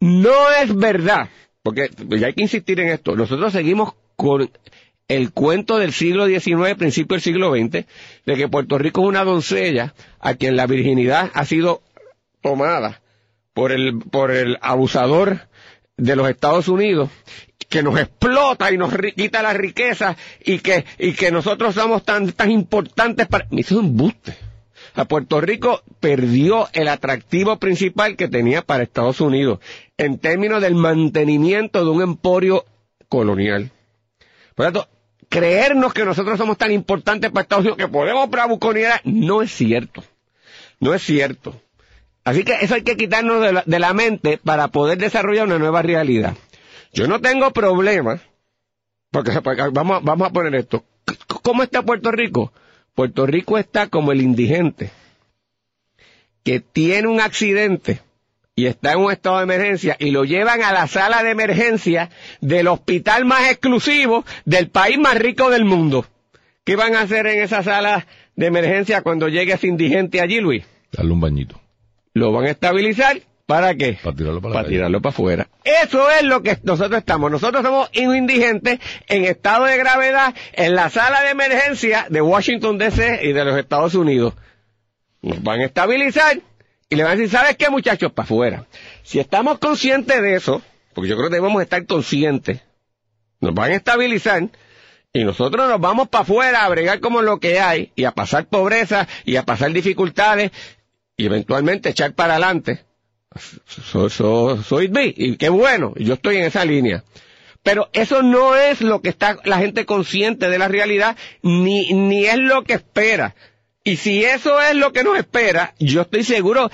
no 0.00 0.50
es 0.62 0.74
verdad, 0.74 1.28
porque 1.62 1.90
ya 2.08 2.26
hay 2.28 2.34
que 2.34 2.42
insistir 2.42 2.80
en 2.80 2.88
esto, 2.88 3.16
nosotros 3.16 3.52
seguimos 3.52 3.94
con 4.16 4.50
el 5.08 5.32
cuento 5.32 5.78
del 5.78 5.92
siglo 5.92 6.26
XIX, 6.26 6.74
principio 6.78 7.14
del 7.16 7.22
siglo 7.22 7.50
XX, 7.50 7.84
de 8.26 8.36
que 8.36 8.48
Puerto 8.48 8.78
Rico 8.78 9.02
es 9.02 9.08
una 9.08 9.24
doncella 9.24 9.94
a 10.20 10.34
quien 10.34 10.56
la 10.56 10.66
virginidad 10.66 11.30
ha 11.34 11.44
sido 11.44 11.82
tomada 12.42 13.02
por 13.52 13.72
el, 13.72 13.98
por 13.98 14.30
el 14.30 14.56
abusador 14.60 15.48
de 15.96 16.16
los 16.16 16.30
Estados 16.30 16.68
Unidos 16.68 17.10
que 17.68 17.82
nos 17.82 17.98
explota 17.98 18.70
y 18.72 18.78
nos 18.78 18.92
quita 19.14 19.42
la 19.42 19.52
riqueza 19.52 20.16
y 20.44 20.58
que, 20.58 20.84
y 20.98 21.12
que 21.12 21.30
nosotros 21.30 21.74
somos 21.74 22.04
tan, 22.04 22.32
tan 22.32 22.50
importantes 22.50 23.26
para... 23.28 23.44
Eso 23.52 23.74
es 23.74 23.80
un 23.80 23.96
buste. 23.96 24.34
A 24.94 25.04
Puerto 25.04 25.40
Rico 25.40 25.82
perdió 26.00 26.68
el 26.72 26.88
atractivo 26.88 27.58
principal 27.58 28.16
que 28.16 28.28
tenía 28.28 28.62
para 28.62 28.82
Estados 28.82 29.20
Unidos 29.20 29.60
en 30.00 30.18
términos 30.18 30.62
del 30.62 30.74
mantenimiento 30.74 31.84
de 31.84 31.90
un 31.90 32.00
emporio 32.00 32.64
colonial. 33.10 33.70
Por 34.54 34.66
lo 34.66 34.72
tanto, 34.72 34.88
creernos 35.28 35.92
que 35.92 36.06
nosotros 36.06 36.38
somos 36.38 36.56
tan 36.56 36.72
importantes 36.72 37.30
para 37.30 37.42
Estados 37.42 37.64
Unidos 37.64 37.76
que 37.76 37.88
podemos 37.88 38.30
bravuconear 38.30 39.02
no 39.04 39.42
es 39.42 39.52
cierto. 39.52 40.02
No 40.78 40.94
es 40.94 41.02
cierto. 41.02 41.60
Así 42.24 42.44
que 42.44 42.54
eso 42.62 42.76
hay 42.76 42.82
que 42.82 42.96
quitarnos 42.96 43.66
de 43.66 43.78
la, 43.78 43.92
mente 43.92 44.38
para 44.38 44.68
poder 44.68 44.96
desarrollar 44.96 45.46
una 45.46 45.58
nueva 45.58 45.82
realidad. 45.82 46.34
Yo 46.94 47.06
no 47.06 47.20
tengo 47.20 47.50
problema, 47.50 48.20
porque, 49.10 49.32
porque 49.42 49.64
vamos, 49.70 50.02
vamos 50.02 50.28
a 50.28 50.32
poner 50.32 50.54
esto. 50.54 50.82
¿Cómo 51.42 51.62
está 51.62 51.82
Puerto 51.82 52.10
Rico? 52.10 52.54
Puerto 52.94 53.26
Rico 53.26 53.58
está 53.58 53.88
como 53.88 54.12
el 54.12 54.22
indigente, 54.22 54.90
que 56.42 56.60
tiene 56.60 57.06
un 57.06 57.20
accidente 57.20 58.00
y 58.60 58.66
está 58.66 58.92
en 58.92 58.98
un 58.98 59.10
estado 59.10 59.38
de 59.38 59.44
emergencia 59.44 59.96
y 59.98 60.10
lo 60.10 60.24
llevan 60.24 60.62
a 60.62 60.72
la 60.72 60.86
sala 60.86 61.22
de 61.22 61.30
emergencia 61.30 62.10
del 62.40 62.68
hospital 62.68 63.24
más 63.24 63.48
exclusivo 63.50 64.24
del 64.44 64.68
país 64.68 64.98
más 64.98 65.16
rico 65.16 65.50
del 65.50 65.64
mundo, 65.64 66.06
¿Qué 66.62 66.76
van 66.76 66.94
a 66.94 67.00
hacer 67.00 67.26
en 67.26 67.42
esa 67.42 67.62
sala 67.62 68.06
de 68.36 68.46
emergencia 68.46 69.00
cuando 69.00 69.28
llegue 69.28 69.54
ese 69.54 69.66
indigente 69.66 70.20
allí, 70.20 70.40
Luis? 70.40 70.62
Darle 70.92 71.12
un 71.12 71.20
bañito. 71.20 71.58
Lo 72.12 72.32
van 72.32 72.44
a 72.44 72.50
estabilizar. 72.50 73.18
¿Para 73.46 73.74
qué? 73.74 73.98
Para 74.02 74.14
tirarlo 74.14 74.40
para 74.42 74.50
la 74.50 74.54
Para 74.54 74.64
calle. 74.66 74.76
tirarlo 74.76 75.00
para 75.00 75.10
afuera. 75.10 75.48
Eso 75.82 76.08
es 76.10 76.22
lo 76.22 76.42
que 76.42 76.58
nosotros 76.62 76.98
estamos. 76.98 77.30
Nosotros 77.30 77.64
somos 77.64 77.88
indigentes 77.94 78.78
en 79.08 79.24
estado 79.24 79.64
de 79.64 79.78
gravedad 79.78 80.34
en 80.52 80.74
la 80.76 80.90
sala 80.90 81.22
de 81.22 81.30
emergencia 81.30 82.06
de 82.10 82.20
Washington 82.20 82.76
DC 82.78 83.20
y 83.24 83.32
de 83.32 83.44
los 83.44 83.56
Estados 83.58 83.94
Unidos. 83.94 84.34
Nos 85.22 85.42
van 85.42 85.60
a 85.60 85.64
estabilizar 85.64 86.40
y 86.90 86.96
le 86.96 87.04
van 87.04 87.12
a 87.12 87.16
decir, 87.16 87.30
¿sabes 87.30 87.56
qué 87.56 87.70
muchachos? 87.70 88.12
Para 88.12 88.24
afuera. 88.24 88.66
Si 89.04 89.20
estamos 89.20 89.58
conscientes 89.58 90.20
de 90.20 90.34
eso, 90.34 90.60
porque 90.92 91.08
yo 91.08 91.16
creo 91.16 91.30
que 91.30 91.36
debemos 91.36 91.62
estar 91.62 91.86
conscientes, 91.86 92.60
nos 93.40 93.54
van 93.54 93.70
a 93.70 93.76
estabilizar 93.76 94.50
y 95.12 95.24
nosotros 95.24 95.68
nos 95.68 95.80
vamos 95.80 96.08
para 96.08 96.22
afuera 96.22 96.64
a 96.64 96.68
bregar 96.68 96.98
como 96.98 97.22
lo 97.22 97.38
que 97.38 97.60
hay 97.60 97.92
y 97.94 98.04
a 98.04 98.10
pasar 98.10 98.46
pobreza 98.48 99.06
y 99.24 99.36
a 99.36 99.44
pasar 99.44 99.72
dificultades 99.72 100.50
y 101.16 101.26
eventualmente 101.26 101.90
echar 101.90 102.12
para 102.14 102.34
adelante. 102.34 102.84
So, 103.66 104.10
so, 104.10 104.60
soy 104.62 104.88
me, 104.88 105.14
y 105.16 105.36
qué 105.36 105.48
bueno, 105.48 105.94
yo 105.96 106.14
estoy 106.14 106.38
en 106.38 106.44
esa 106.44 106.64
línea. 106.64 107.04
Pero 107.62 107.88
eso 107.92 108.22
no 108.22 108.56
es 108.56 108.80
lo 108.80 109.00
que 109.00 109.10
está 109.10 109.38
la 109.44 109.58
gente 109.58 109.86
consciente 109.86 110.48
de 110.48 110.58
la 110.58 110.66
realidad, 110.66 111.16
ni, 111.42 111.92
ni 111.92 112.24
es 112.24 112.38
lo 112.38 112.64
que 112.64 112.72
espera. 112.72 113.36
Y 113.82 113.96
si 113.96 114.24
eso 114.24 114.60
es 114.60 114.74
lo 114.76 114.92
que 114.92 115.04
nos 115.04 115.18
espera, 115.18 115.74
yo 115.78 116.02
estoy 116.02 116.22
seguro 116.24 116.70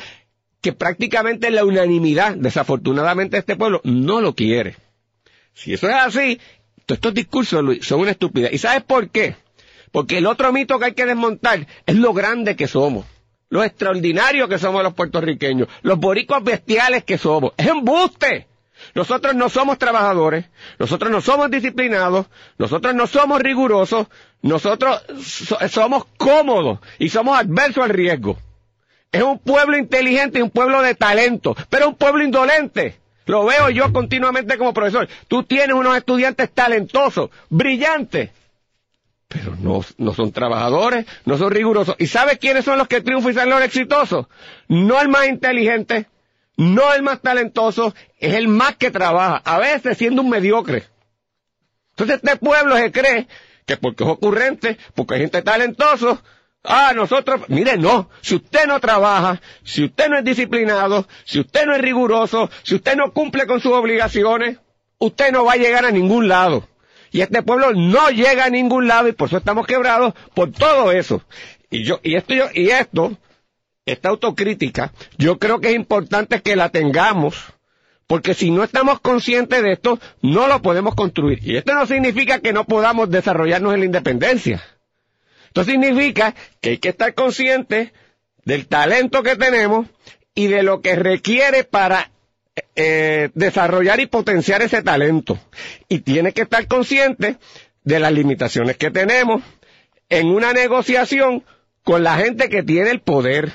que 0.61 0.73
prácticamente 0.73 1.51
la 1.51 1.65
unanimidad, 1.65 2.35
desafortunadamente, 2.37 3.37
de 3.37 3.41
este 3.41 3.57
pueblo 3.57 3.81
no 3.85 4.21
lo 4.21 4.35
quiere. 4.35 4.77
Si 5.55 5.73
eso 5.73 5.89
es 5.89 5.95
así, 5.95 6.41
todos 6.85 6.97
estos 6.97 7.15
discursos, 7.15 7.63
Luis, 7.63 7.87
son 7.87 8.01
una 8.01 8.11
estupidez. 8.11 8.53
¿Y 8.53 8.59
sabes 8.59 8.83
por 8.83 9.09
qué? 9.11 9.37
Porque 9.93 10.19
el 10.19 10.27
otro 10.27 10.53
mito 10.53 10.79
que 10.79 10.87
hay 10.87 10.95
que 10.95 11.07
desmontar 11.07 11.67
es 11.87 11.97
lo 11.97 12.13
grande 12.13 12.57
que 12.57 12.67
somos. 12.67 13.07
Lo 13.49 13.63
extraordinario 13.63 14.49
que 14.49 14.59
somos 14.59 14.83
los 14.83 14.95
puertorriqueños. 14.95 15.69
Los 15.83 15.99
boricos 15.99 16.43
bestiales 16.43 17.05
que 17.05 17.17
somos. 17.17 17.53
Es 17.57 17.69
embuste. 17.69 18.49
Nosotros 18.95 19.35
no 19.35 19.49
somos 19.49 19.79
trabajadores. 19.79 20.47
Nosotros 20.79 21.11
no 21.11 21.21
somos 21.21 21.51
disciplinados. 21.51 22.27
Nosotros 22.59 22.95
no 22.95 23.07
somos 23.07 23.41
rigurosos. 23.41 24.07
Nosotros 24.43 25.03
so- 25.25 25.59
somos 25.69 26.05
cómodos 26.17 26.79
y 26.99 27.09
somos 27.09 27.39
adversos 27.39 27.85
al 27.85 27.91
riesgo. 27.91 28.39
Es 29.13 29.23
un 29.23 29.39
pueblo 29.39 29.79
inteligente 29.79 30.39
y 30.39 30.43
un 30.43 30.51
pueblo 30.51 30.83
de 30.83 30.95
talento, 30.95 31.57
pero 31.71 31.89
un 31.89 31.95
pueblo 31.95 32.23
indolente. 32.23 32.99
Lo 33.25 33.45
veo 33.45 33.71
yo 33.71 33.93
continuamente 33.93 34.57
como 34.59 34.73
profesor. 34.75 35.09
Tú 35.27 35.43
tienes 35.43 35.75
unos 35.75 35.97
estudiantes 35.97 36.51
talentosos, 36.53 37.31
brillantes, 37.49 38.31
pero 39.29 39.57
no, 39.59 39.81
no 39.99 40.15
son 40.15 40.31
trabajadores, 40.33 41.07
no 41.25 41.37
son 41.37 41.51
rigurosos. 41.51 41.97
¿Y 41.99 42.07
sabes 42.07 42.39
quiénes 42.39 42.65
son 42.65 42.79
los 42.79 42.87
que 42.87 43.01
triunfan 43.01 43.33
y 43.33 43.35
son 43.35 43.51
los 43.51 43.63
exitosos? 43.63 44.27
No 44.69 45.01
el 45.01 45.09
más 45.09 45.27
inteligente, 45.27 46.07
no 46.57 46.93
el 46.95 47.03
más 47.03 47.21
talentoso, 47.21 47.95
es 48.19 48.35
el 48.35 48.49
más 48.49 48.77
que 48.77 48.91
trabaja, 48.91 49.43
a 49.45 49.59
veces 49.59 49.99
siendo 49.99 50.23
un 50.23 50.31
mediocre. 50.31 50.85
Entonces 51.91 52.21
este 52.23 52.37
pueblo 52.37 52.77
se 52.77 52.93
cree 52.93 53.29
que 53.65 53.77
porque 53.77 54.05
es 54.05 54.11
ocurrente, 54.11 54.79
porque 54.95 55.15
hay 55.15 55.21
gente 55.21 55.43
talentoso, 55.43 56.23
ah, 56.63 56.93
nosotros, 56.95 57.43
mire, 57.49 57.77
no, 57.77 58.11
si 58.21 58.37
usted 58.37 58.67
no 58.67 58.81
trabaja, 58.81 59.41
si 59.65 59.85
usted 59.85 60.09
no 60.09 60.19
es 60.19 60.25
disciplinado, 60.25 61.07
si 61.25 61.41
usted 61.41 61.67
no 61.67 61.75
es 61.75 61.81
riguroso, 61.81 62.51
si 62.63 62.77
usted 62.77 62.97
no 62.97 63.13
cumple 63.13 63.47
con 63.47 63.61
sus 63.61 63.73
obligaciones, 63.73 64.59
usted 64.99 65.33
no 65.33 65.45
va 65.45 65.55
a 65.55 65.57
llegar 65.57 65.85
a 65.85 65.91
ningún 65.91 66.29
lado. 66.29 66.69
Y 67.11 67.21
este 67.21 67.43
pueblo 67.43 67.73
no 67.73 68.11
llega 68.11 68.45
a 68.45 68.51
ningún 68.51 68.89
lado 68.89 69.09
y 69.09 69.13
por 69.13 69.29
eso 69.29 69.39
estamos 69.39 69.67
quebrados 69.67 70.15
por 70.35 70.53
todo 70.53 70.93
eso. 70.93 71.23
Y 71.71 71.85
yo, 71.85 72.01
y 72.03 72.17
esto, 72.17 72.35
yo, 72.35 72.47
y 72.53 72.69
esto, 72.71 73.17
esta 73.87 74.09
autocrítica, 74.09 74.93
yo 75.17 75.39
creo 75.39 75.61
que 75.61 75.69
es 75.69 75.77
importante 75.77 76.43
que 76.43 76.57
la 76.57 76.69
tengamos, 76.69 77.37
porque 78.07 78.35
si 78.35 78.51
no 78.51 78.65
estamos 78.65 79.01
conscientes 79.01 79.63
de 79.63 79.73
esto, 79.73 79.99
no 80.21 80.49
lo 80.49 80.61
podemos 80.61 80.95
construir. 80.95 81.39
Y 81.43 81.57
esto 81.57 81.75
no 81.75 81.87
significa 81.87 82.41
que 82.41 82.53
no 82.53 82.65
podamos 82.65 83.11
desarrollarnos 83.11 83.75
en 83.75 83.81
la 83.81 83.87
independencia. 83.87 84.63
Esto 85.47 85.65
significa 85.65 86.35
que 86.61 86.71
hay 86.71 86.79
que 86.79 86.91
estar 86.91 87.15
conscientes 87.15 87.93
del 88.45 88.67
talento 88.67 89.23
que 89.23 89.37
tenemos 89.37 89.87
y 90.35 90.49
de 90.49 90.63
lo 90.63 90.83
que 90.83 90.97
requiere 90.97 91.65
para 91.65 92.11
eh, 92.75 93.31
desarrollar 93.35 94.01
y 94.01 94.07
potenciar 94.07 94.63
ese 94.63 94.83
talento. 94.83 95.39
Y 95.89 96.01
tiene 96.01 96.33
que 96.33 96.43
estar 96.43 96.67
consciente 96.67 97.37
de 97.85 98.01
las 98.01 98.13
limitaciones 98.13 98.77
que 98.77 98.91
tenemos 98.91 99.43
en 100.09 100.29
una 100.29 100.53
negociación 100.53 101.45
con 101.83 102.03
la 102.03 102.17
gente 102.17 102.49
que 102.49 102.63
tiene 102.63 102.91
el 102.91 103.01
poder. 103.01 103.53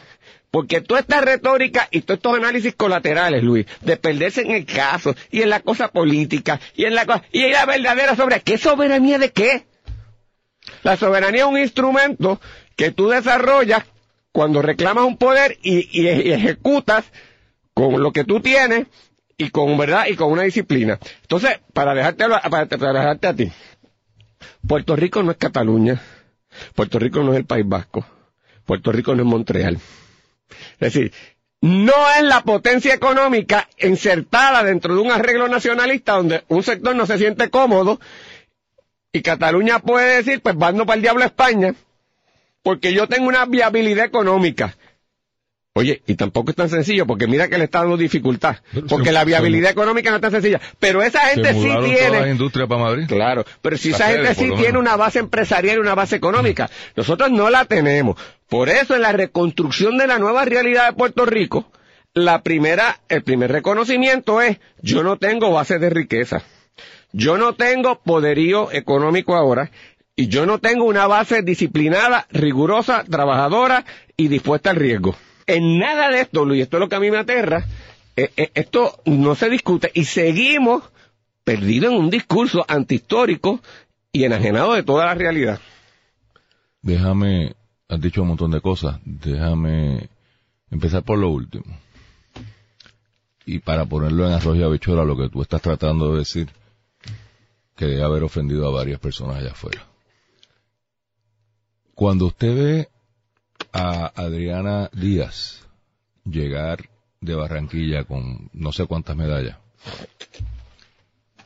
Porque 0.51 0.81
toda 0.81 0.99
esta 0.99 1.21
retórica 1.21 1.87
y 1.91 2.01
todos 2.01 2.17
estos 2.17 2.35
análisis 2.35 2.75
colaterales, 2.75 3.41
Luis, 3.41 3.65
de 3.81 3.95
perderse 3.95 4.41
en 4.41 4.51
el 4.51 4.65
caso 4.65 5.15
y 5.31 5.41
en 5.41 5.49
la 5.49 5.61
cosa 5.61 5.87
política 5.87 6.59
y 6.75 6.83
en 6.83 6.93
la 6.93 7.05
cosa, 7.05 7.23
y 7.31 7.49
la 7.49 7.65
verdadera 7.65 8.17
sobre 8.17 8.41
qué 8.41 8.57
soberanía 8.57 9.17
de 9.17 9.31
qué. 9.31 9.65
La 10.83 10.97
soberanía 10.97 11.41
es 11.41 11.47
un 11.47 11.57
instrumento 11.57 12.41
que 12.75 12.91
tú 12.91 13.09
desarrollas 13.09 13.85
cuando 14.33 14.61
reclamas 14.61 15.05
un 15.05 15.17
poder 15.17 15.57
y, 15.63 15.87
y 15.97 16.07
ejecutas 16.07 17.05
con 17.73 18.03
lo 18.03 18.11
que 18.11 18.25
tú 18.25 18.41
tienes 18.41 18.87
y 19.37 19.49
con 19.49 19.77
verdad 19.77 20.05
y 20.09 20.15
con 20.15 20.31
una 20.31 20.43
disciplina. 20.43 20.99
Entonces, 21.21 21.59
para 21.73 21.93
dejarte, 21.93 22.27
para, 22.27 22.67
para 22.67 22.93
dejarte 22.93 23.27
a 23.27 23.35
ti, 23.35 23.51
Puerto 24.67 24.95
Rico 24.95 25.23
no 25.23 25.31
es 25.31 25.37
Cataluña, 25.37 26.01
Puerto 26.75 26.99
Rico 26.99 27.23
no 27.23 27.31
es 27.31 27.39
el 27.39 27.45
País 27.45 27.67
Vasco, 27.67 28.05
Puerto 28.65 28.91
Rico 28.91 29.15
no 29.15 29.23
es 29.23 29.27
Montreal. 29.27 29.79
Es 30.79 30.93
decir, 30.93 31.13
no 31.61 31.93
es 32.17 32.23
la 32.23 32.41
potencia 32.41 32.93
económica 32.93 33.69
insertada 33.79 34.63
dentro 34.63 34.95
de 34.95 35.01
un 35.01 35.11
arreglo 35.11 35.47
nacionalista 35.47 36.13
donde 36.13 36.43
un 36.47 36.63
sector 36.63 36.95
no 36.95 37.05
se 37.05 37.17
siente 37.17 37.49
cómodo 37.49 37.99
y 39.13 39.21
Cataluña 39.21 39.79
puede 39.79 40.17
decir, 40.17 40.41
pues 40.41 40.55
vando 40.55 40.85
para 40.85 40.95
el 40.95 41.01
diablo 41.01 41.23
a 41.23 41.27
España, 41.27 41.75
porque 42.63 42.93
yo 42.93 43.07
tengo 43.07 43.27
una 43.27 43.45
viabilidad 43.45 44.05
económica. 44.05 44.77
Oye, 45.73 46.01
y 46.05 46.15
tampoco 46.15 46.49
es 46.51 46.57
tan 46.57 46.69
sencillo, 46.69 47.07
porque 47.07 47.27
mira 47.27 47.47
que 47.47 47.57
le 47.57 47.63
está 47.63 47.79
dando 47.79 47.95
dificultad, 47.95 48.57
porque 48.89 49.05
se- 49.05 49.11
la 49.13 49.21
se- 49.21 49.25
viabilidad 49.27 49.71
económica 49.71 50.09
no 50.09 50.17
es 50.17 50.21
tan 50.21 50.31
sencilla. 50.31 50.59
Pero 50.79 51.01
esa 51.01 51.19
gente 51.27 51.53
sí 51.53 51.63
todas 51.63 51.89
las 51.89 52.11
tiene, 52.11 52.29
industrias 52.31 52.67
para 52.67 52.81
Madrid. 52.81 53.05
Claro, 53.07 53.45
pero 53.61 53.77
si 53.77 53.91
La 53.91 53.95
esa 53.95 54.07
gente 54.07 54.35
sí 54.35 54.49
tiene 54.57 54.77
una 54.79 54.97
base 54.97 55.19
empresarial 55.19 55.77
y 55.77 55.79
una 55.79 55.95
base 55.95 56.17
económica, 56.17 56.69
nosotros 56.97 57.31
no 57.31 57.49
la 57.49 57.63
tenemos. 57.65 58.17
Por 58.49 58.67
eso 58.67 58.95
en 58.95 59.01
la 59.01 59.13
reconstrucción 59.13 59.97
de 59.97 60.07
la 60.07 60.19
nueva 60.19 60.43
realidad 60.43 60.87
de 60.89 60.93
Puerto 60.97 61.25
Rico, 61.25 61.71
la 62.13 62.41
primera, 62.43 62.99
el 63.07 63.23
primer 63.23 63.49
reconocimiento 63.53 64.41
es, 64.41 64.57
yo 64.81 65.03
no 65.03 65.15
tengo 65.17 65.51
base 65.53 65.79
de 65.79 65.89
riqueza. 65.89 66.43
Yo 67.13 67.37
no 67.37 67.53
tengo 67.55 68.01
poderío 68.01 68.71
económico 68.73 69.35
ahora 69.35 69.71
y 70.17 70.27
yo 70.27 70.45
no 70.45 70.59
tengo 70.59 70.83
una 70.83 71.07
base 71.07 71.41
disciplinada, 71.43 72.27
rigurosa, 72.31 73.05
trabajadora 73.09 73.85
y 74.17 74.27
dispuesta 74.27 74.69
al 74.71 74.75
riesgo. 74.75 75.15
En 75.47 75.79
nada 75.79 76.09
de 76.09 76.21
esto, 76.21 76.45
Luis, 76.45 76.63
esto 76.63 76.77
es 76.77 76.81
lo 76.81 76.89
que 76.89 76.95
a 76.95 76.99
mí 76.99 77.11
me 77.11 77.17
aterra, 77.17 77.65
eh, 78.15 78.31
eh, 78.35 78.51
esto 78.53 78.99
no 79.05 79.35
se 79.35 79.49
discute 79.49 79.91
y 79.93 80.05
seguimos 80.05 80.83
perdidos 81.43 81.93
en 81.93 81.99
un 81.99 82.09
discurso 82.09 82.65
antihistórico 82.67 83.61
y 84.11 84.23
enajenado 84.23 84.73
de 84.73 84.83
toda 84.83 85.05
la 85.05 85.15
realidad. 85.15 85.59
Déjame, 86.81 87.55
has 87.87 88.01
dicho 88.01 88.21
un 88.21 88.29
montón 88.29 88.51
de 88.51 88.61
cosas, 88.61 88.99
déjame 89.05 90.09
empezar 90.69 91.03
por 91.03 91.17
lo 91.17 91.29
último. 91.29 91.65
Y 93.45 93.59
para 93.59 93.85
ponerlo 93.85 94.27
en 94.27 94.33
arroz 94.33 94.57
y 94.57 94.63
habichuela, 94.63 95.03
lo 95.03 95.17
que 95.17 95.29
tú 95.29 95.41
estás 95.41 95.61
tratando 95.61 96.13
de 96.13 96.19
decir, 96.19 96.49
que 97.75 97.85
debe 97.85 98.03
haber 98.03 98.23
ofendido 98.23 98.67
a 98.67 98.71
varias 98.71 98.99
personas 98.99 99.37
allá 99.37 99.51
afuera. 99.51 99.87
Cuando 101.95 102.27
usted 102.27 102.55
ve 102.55 102.89
a 103.71 104.11
Adriana 104.15 104.89
Díaz 104.93 105.67
llegar 106.25 106.89
de 107.19 107.35
Barranquilla 107.35 108.03
con 108.03 108.49
no 108.53 108.71
sé 108.71 108.85
cuántas 108.85 109.15
medallas, 109.15 109.57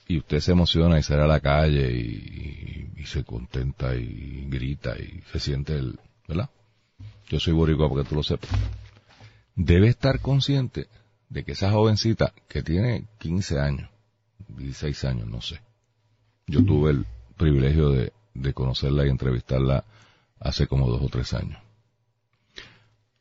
y 0.07 0.17
usted 0.19 0.39
se 0.39 0.51
emociona 0.51 0.99
y 0.99 1.03
sale 1.03 1.23
a 1.23 1.27
la 1.27 1.39
calle 1.39 1.91
y, 1.91 2.61
se 3.05 3.23
contenta 3.23 3.95
y 3.95 4.47
grita 4.49 4.97
y 4.97 5.21
se 5.31 5.39
siente 5.39 5.75
el, 5.75 5.99
¿verdad? 6.27 6.49
Yo 7.29 7.39
soy 7.39 7.53
boricua 7.53 7.87
porque 7.87 8.09
tú 8.09 8.15
lo 8.15 8.23
sepas. 8.23 8.49
Debe 9.55 9.89
estar 9.89 10.21
consciente 10.21 10.87
de 11.29 11.43
que 11.43 11.51
esa 11.51 11.69
jovencita 11.69 12.33
que 12.47 12.63
tiene 12.63 13.05
15 13.19 13.59
años, 13.59 13.91
16 14.47 15.03
años, 15.05 15.27
no 15.27 15.39
sé. 15.39 15.61
Yo 16.47 16.65
tuve 16.65 16.91
el 16.91 17.05
privilegio 17.37 17.89
de, 17.89 18.11
de 18.33 18.53
conocerla 18.53 19.05
y 19.05 19.09
entrevistarla 19.09 19.83
hace 20.39 20.65
como 20.65 20.89
dos 20.89 21.03
o 21.03 21.09
tres 21.09 21.31
años. 21.35 21.59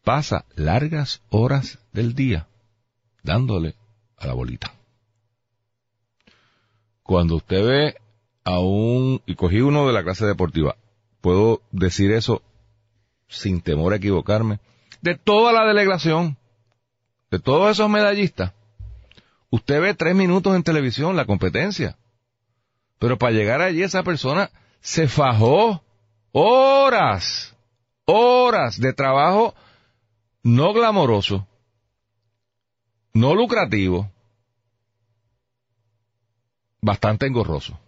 Pasa 0.04 0.44
largas 0.54 1.22
horas 1.30 1.78
del 1.92 2.14
día 2.14 2.46
dándole 3.22 3.74
a 4.18 4.26
la 4.26 4.34
bolita. 4.34 4.70
Cuando 7.02 7.36
usted 7.36 7.64
ve 7.64 7.96
a 8.44 8.60
un, 8.60 9.22
y 9.24 9.34
cogí 9.34 9.62
uno 9.62 9.86
de 9.86 9.94
la 9.94 10.04
clase 10.04 10.26
deportiva, 10.26 10.76
puedo 11.22 11.62
decir 11.72 12.12
eso 12.12 12.42
sin 13.28 13.62
temor 13.62 13.94
a 13.94 13.96
equivocarme, 13.96 14.60
de 15.00 15.16
toda 15.16 15.52
la 15.52 15.64
delegación, 15.64 16.36
de 17.30 17.38
todos 17.38 17.70
esos 17.70 17.88
medallistas, 17.88 18.52
usted 19.48 19.80
ve 19.80 19.94
tres 19.94 20.14
minutos 20.14 20.54
en 20.54 20.62
televisión 20.62 21.16
la 21.16 21.24
competencia, 21.24 21.96
pero 22.98 23.16
para 23.16 23.32
llegar 23.32 23.62
allí 23.62 23.82
esa 23.82 24.02
persona 24.02 24.50
se 24.80 25.08
fajó 25.08 25.82
horas, 26.32 27.56
horas 28.04 28.78
de 28.78 28.92
trabajo 28.92 29.54
no 30.44 30.72
glamoroso, 30.72 31.48
no 33.14 33.34
lucrativo, 33.34 34.10
bastante 36.80 37.26
engorroso. 37.26 37.78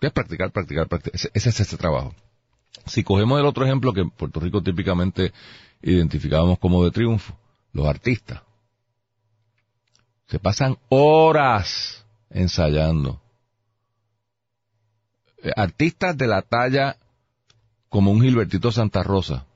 Es 0.00 0.12
practicar, 0.12 0.50
practicar, 0.50 0.88
practicar. 0.88 1.14
Ese, 1.14 1.30
ese 1.32 1.48
es 1.48 1.60
ese 1.60 1.76
trabajo. 1.76 2.14
Si 2.86 3.02
cogemos 3.02 3.40
el 3.40 3.46
otro 3.46 3.64
ejemplo 3.64 3.92
que 3.92 4.00
en 4.00 4.10
Puerto 4.10 4.40
Rico 4.40 4.62
típicamente 4.62 5.32
identificábamos 5.80 6.58
como 6.58 6.84
de 6.84 6.90
triunfo, 6.90 7.34
los 7.72 7.86
artistas. 7.86 8.42
Se 10.26 10.38
pasan 10.38 10.76
horas 10.88 12.04
ensayando. 12.30 13.20
Eh, 15.38 15.52
Artistas 15.56 16.16
de 16.16 16.26
la 16.26 16.42
talla 16.42 16.96
como 17.88 18.10
un 18.10 18.20
Gilbertito 18.20 18.72
Santa 18.72 19.02
Rosa, 19.04 19.46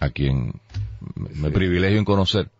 a 0.00 0.10
quien 0.10 0.60
me- 1.14 1.50
privilegio 1.50 1.98
en 1.98 2.04
conocer. 2.04 2.50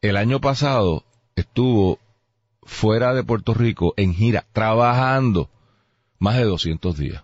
El 0.00 0.16
año 0.16 0.40
pasado 0.40 1.04
estuvo 1.36 1.98
fuera 2.62 3.14
de 3.14 3.24
Puerto 3.24 3.54
Rico 3.54 3.94
en 3.96 4.14
gira, 4.14 4.46
trabajando 4.52 5.50
más 6.18 6.36
de 6.36 6.44
200 6.44 6.96
días. 6.96 7.22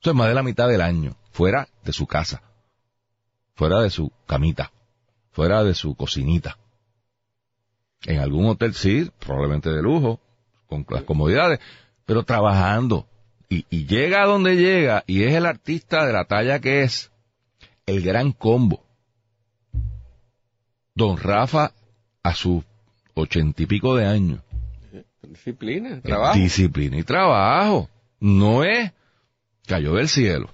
Eso 0.00 0.10
es 0.10 0.16
más 0.16 0.28
de 0.28 0.34
la 0.34 0.42
mitad 0.42 0.68
del 0.68 0.80
año, 0.80 1.16
fuera 1.30 1.68
de 1.84 1.92
su 1.92 2.06
casa, 2.06 2.42
fuera 3.54 3.80
de 3.80 3.90
su 3.90 4.10
camita, 4.26 4.72
fuera 5.30 5.62
de 5.64 5.74
su 5.74 5.94
cocinita. 5.94 6.58
En 8.04 8.18
algún 8.18 8.46
hotel 8.46 8.74
sí, 8.74 9.10
probablemente 9.20 9.70
de 9.70 9.80
lujo, 9.80 10.20
con 10.66 10.84
las 10.90 11.02
comodidades, 11.04 11.60
pero 12.04 12.24
trabajando. 12.24 13.06
Y, 13.48 13.66
y 13.70 13.86
llega 13.86 14.22
a 14.22 14.26
donde 14.26 14.56
llega 14.56 15.04
y 15.06 15.22
es 15.24 15.34
el 15.34 15.46
artista 15.46 16.04
de 16.06 16.12
la 16.12 16.24
talla 16.24 16.58
que 16.60 16.82
es, 16.82 17.12
el 17.86 18.02
gran 18.02 18.32
combo. 18.32 18.82
Don 20.94 21.16
Rafa 21.16 21.72
a 22.22 22.34
sus 22.34 22.62
ochenta 23.14 23.62
y 23.62 23.66
pico 23.66 23.94
de 23.96 24.06
años. 24.06 24.40
Disciplina, 25.22 26.00
trabajo. 26.02 26.38
Disciplina 26.38 26.98
y 26.98 27.02
trabajo. 27.02 27.88
No 28.20 28.64
es 28.64 28.92
cayó 29.66 29.94
del 29.94 30.08
cielo. 30.08 30.50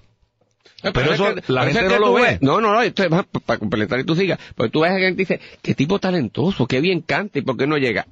Pero 0.81 1.11
eso 1.13 1.35
que- 1.35 1.51
la 1.51 1.65
gente 1.65 1.83
no 1.89 1.99
lo 1.99 2.13
ve. 2.13 2.21
ves- 2.21 2.41
No, 2.41 2.61
no, 2.61 2.71
no, 2.73 2.81
esto 2.81 3.03
es 3.03 3.09
más 3.11 3.25
para 3.45 3.59
completar 3.59 3.99
y 3.99 4.05
tú 4.05 4.15
sigas. 4.15 4.39
Porque 4.55 4.71
tú 4.71 4.81
ves 4.81 4.91
a 4.91 4.99
gente 4.99 5.25
que 5.25 5.33
dice, 5.35 5.41
qué 5.61 5.75
tipo 5.75 5.99
talentoso, 5.99 6.67
qué 6.67 6.79
bien 6.79 7.01
canta 7.01 7.39
y 7.39 7.41
por 7.41 7.57
qué 7.57 7.67
no 7.67 7.77
llega. 7.77 8.07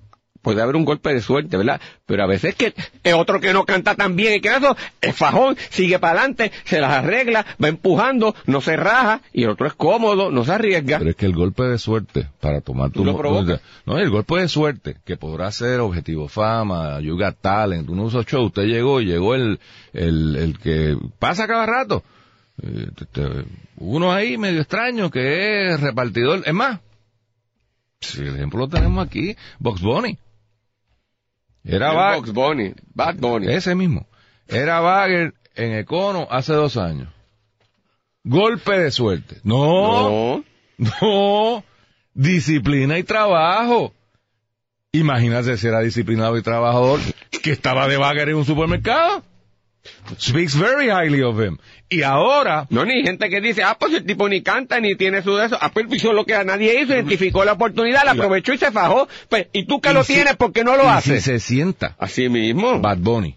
Puede 0.48 0.62
haber 0.62 0.78
un 0.78 0.86
golpe 0.86 1.14
de 1.14 1.20
suerte, 1.20 1.58
¿verdad? 1.58 1.82
Pero 2.06 2.24
a 2.24 2.26
veces 2.26 2.56
que 2.56 2.74
es 3.04 3.14
otro 3.14 3.42
que 3.42 3.52
no 3.52 3.66
canta 3.66 3.96
tan 3.96 4.16
bien 4.16 4.36
y 4.36 4.40
que 4.40 4.48
eso 4.48 4.78
es 5.02 5.14
fajón, 5.14 5.58
sigue 5.72 6.00
para 6.00 6.22
adelante, 6.22 6.54
se 6.64 6.80
las 6.80 6.92
arregla, 6.92 7.46
va 7.62 7.68
empujando, 7.68 8.34
no 8.46 8.62
se 8.62 8.78
raja 8.78 9.20
y 9.34 9.44
el 9.44 9.50
otro 9.50 9.68
es 9.68 9.74
cómodo, 9.74 10.32
no 10.32 10.46
se 10.46 10.54
arriesga. 10.54 11.00
Pero 11.00 11.10
es 11.10 11.18
que 11.18 11.26
el 11.26 11.36
golpe 11.36 11.64
de 11.64 11.78
suerte 11.78 12.30
para 12.40 12.62
tomar 12.62 12.92
tu 12.92 13.04
lo 13.04 13.18
provocas. 13.18 13.60
No, 13.86 13.98
el 13.98 14.10
golpe 14.10 14.36
de 14.40 14.48
suerte 14.48 14.96
que 15.04 15.18
podrá 15.18 15.52
ser 15.52 15.82
Objetivo 15.82 16.30
Fama, 16.30 17.02
You 17.02 17.18
Got 17.18 17.42
Talent, 17.42 17.90
uno 17.90 18.04
de 18.04 18.08
esos 18.08 18.26
shows, 18.26 18.46
usted 18.46 18.68
llegó 18.68 19.02
y 19.02 19.06
llegó 19.08 19.36
el, 19.36 19.60
el, 19.92 20.38
el 20.38 20.60
que 20.60 20.98
pasa 21.20 21.46
cada 21.46 21.66
rato. 21.66 22.06
Eh, 22.64 22.88
uno 23.80 24.14
ahí 24.14 24.38
medio 24.38 24.62
extraño 24.62 25.12
que 25.12 25.74
es 25.74 25.82
repartidor. 25.82 26.44
Es 26.46 26.54
más, 26.54 26.80
si 28.00 28.22
el 28.22 28.36
ejemplo 28.36 28.60
lo 28.60 28.70
tenemos 28.70 29.06
aquí, 29.06 29.36
Box 29.60 29.82
Bunny. 29.82 30.18
Era 31.68 31.92
Bag- 31.94 32.32
Bunny, 32.34 32.74
Bad 32.94 33.16
Bunny. 33.18 33.52
ese 33.52 33.76
mismo. 33.76 34.08
Era 34.48 34.80
Bagger 34.80 35.34
en 35.56 35.74
Econo 35.74 36.28
hace 36.32 36.54
dos 36.54 36.78
años. 36.78 37.10
Golpe 38.24 38.80
de 38.80 38.92
suerte. 38.92 39.38
No, 39.44 40.44
No, 41.02 41.64
disciplina 42.14 42.98
y 42.98 43.04
trabajo. 43.04 43.94
Imagínate 44.92 45.58
si 45.58 45.68
era 45.68 45.82
disciplinado 45.82 46.38
y 46.38 46.42
trabajador 46.42 47.00
que 47.44 47.52
estaba 47.52 47.88
de 47.88 47.98
bagger 47.98 48.30
en 48.30 48.36
un 48.36 48.46
supermercado. 48.46 49.24
Speaks 50.18 50.56
very 50.58 50.90
highly 50.90 51.22
of 51.22 51.40
him. 51.40 51.58
Y 51.90 52.02
ahora, 52.04 52.68
No, 52.70 52.84
ni 52.86 53.02
gente 53.04 53.30
que 53.30 53.40
dice, 53.42 53.64
ah, 53.64 53.78
pues 53.80 53.94
el 53.94 54.06
tipo 54.06 54.28
ni 54.28 54.42
canta 54.42 54.80
ni 54.80 54.96
tiene 54.96 55.22
su 55.22 55.36
de 55.36 55.46
eso. 55.46 55.58
Ah, 55.62 55.70
pues 55.72 55.86
hizo 55.92 56.12
lo 56.14 56.26
que 56.26 56.44
nadie 56.44 56.82
hizo, 56.82 56.94
identificó 56.94 57.46
la 57.46 57.54
oportunidad, 57.54 58.04
la 58.06 58.12
aprovechó 58.12 58.54
y 58.54 58.58
se 58.58 58.72
fajó. 58.72 59.08
Pues, 59.30 59.48
y 59.54 59.66
tú 59.66 59.80
que 59.80 59.92
Y 59.92 59.94
lo 59.94 60.04
si- 60.04 60.14
tienes, 60.16 60.36
¿por 60.36 60.52
qué 60.52 60.64
no 60.64 60.76
lo 60.76 60.84
y 60.84 60.88
haces? 60.88 61.24
si 61.24 61.32
se 61.32 61.40
sienta 61.40 61.96
Así 62.00 62.28
mismo. 62.30 62.80
Bad 62.82 62.98
Bunny 62.98 63.36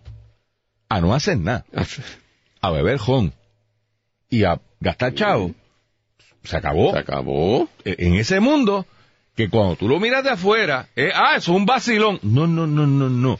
a 0.88 1.00
no 1.00 1.14
hacer 1.14 1.38
nada, 1.38 1.64
a 2.60 2.70
beber 2.70 2.98
jon 2.98 3.32
y 4.28 4.42
a 4.44 4.60
gastar 4.80 5.14
chavo, 5.14 5.52
se 6.42 6.56
acabó. 6.56 6.92
Se 6.92 6.98
acabó. 6.98 7.68
E- 7.84 7.94
En 8.00 8.14
ese 8.14 8.40
mundo 8.40 8.86
que 9.36 9.48
cuando 9.48 9.76
tú 9.76 9.88
lo 9.88 10.00
miras 10.00 10.24
de 10.24 10.30
afuera, 10.30 10.88
es, 10.96 11.12
ah, 11.14 11.36
eso 11.36 11.52
es 11.52 11.56
un 11.56 11.66
vacilón. 11.66 12.18
No, 12.22 12.48
no, 12.48 12.66
no, 12.66 12.86
no, 12.88 13.08
no. 13.08 13.38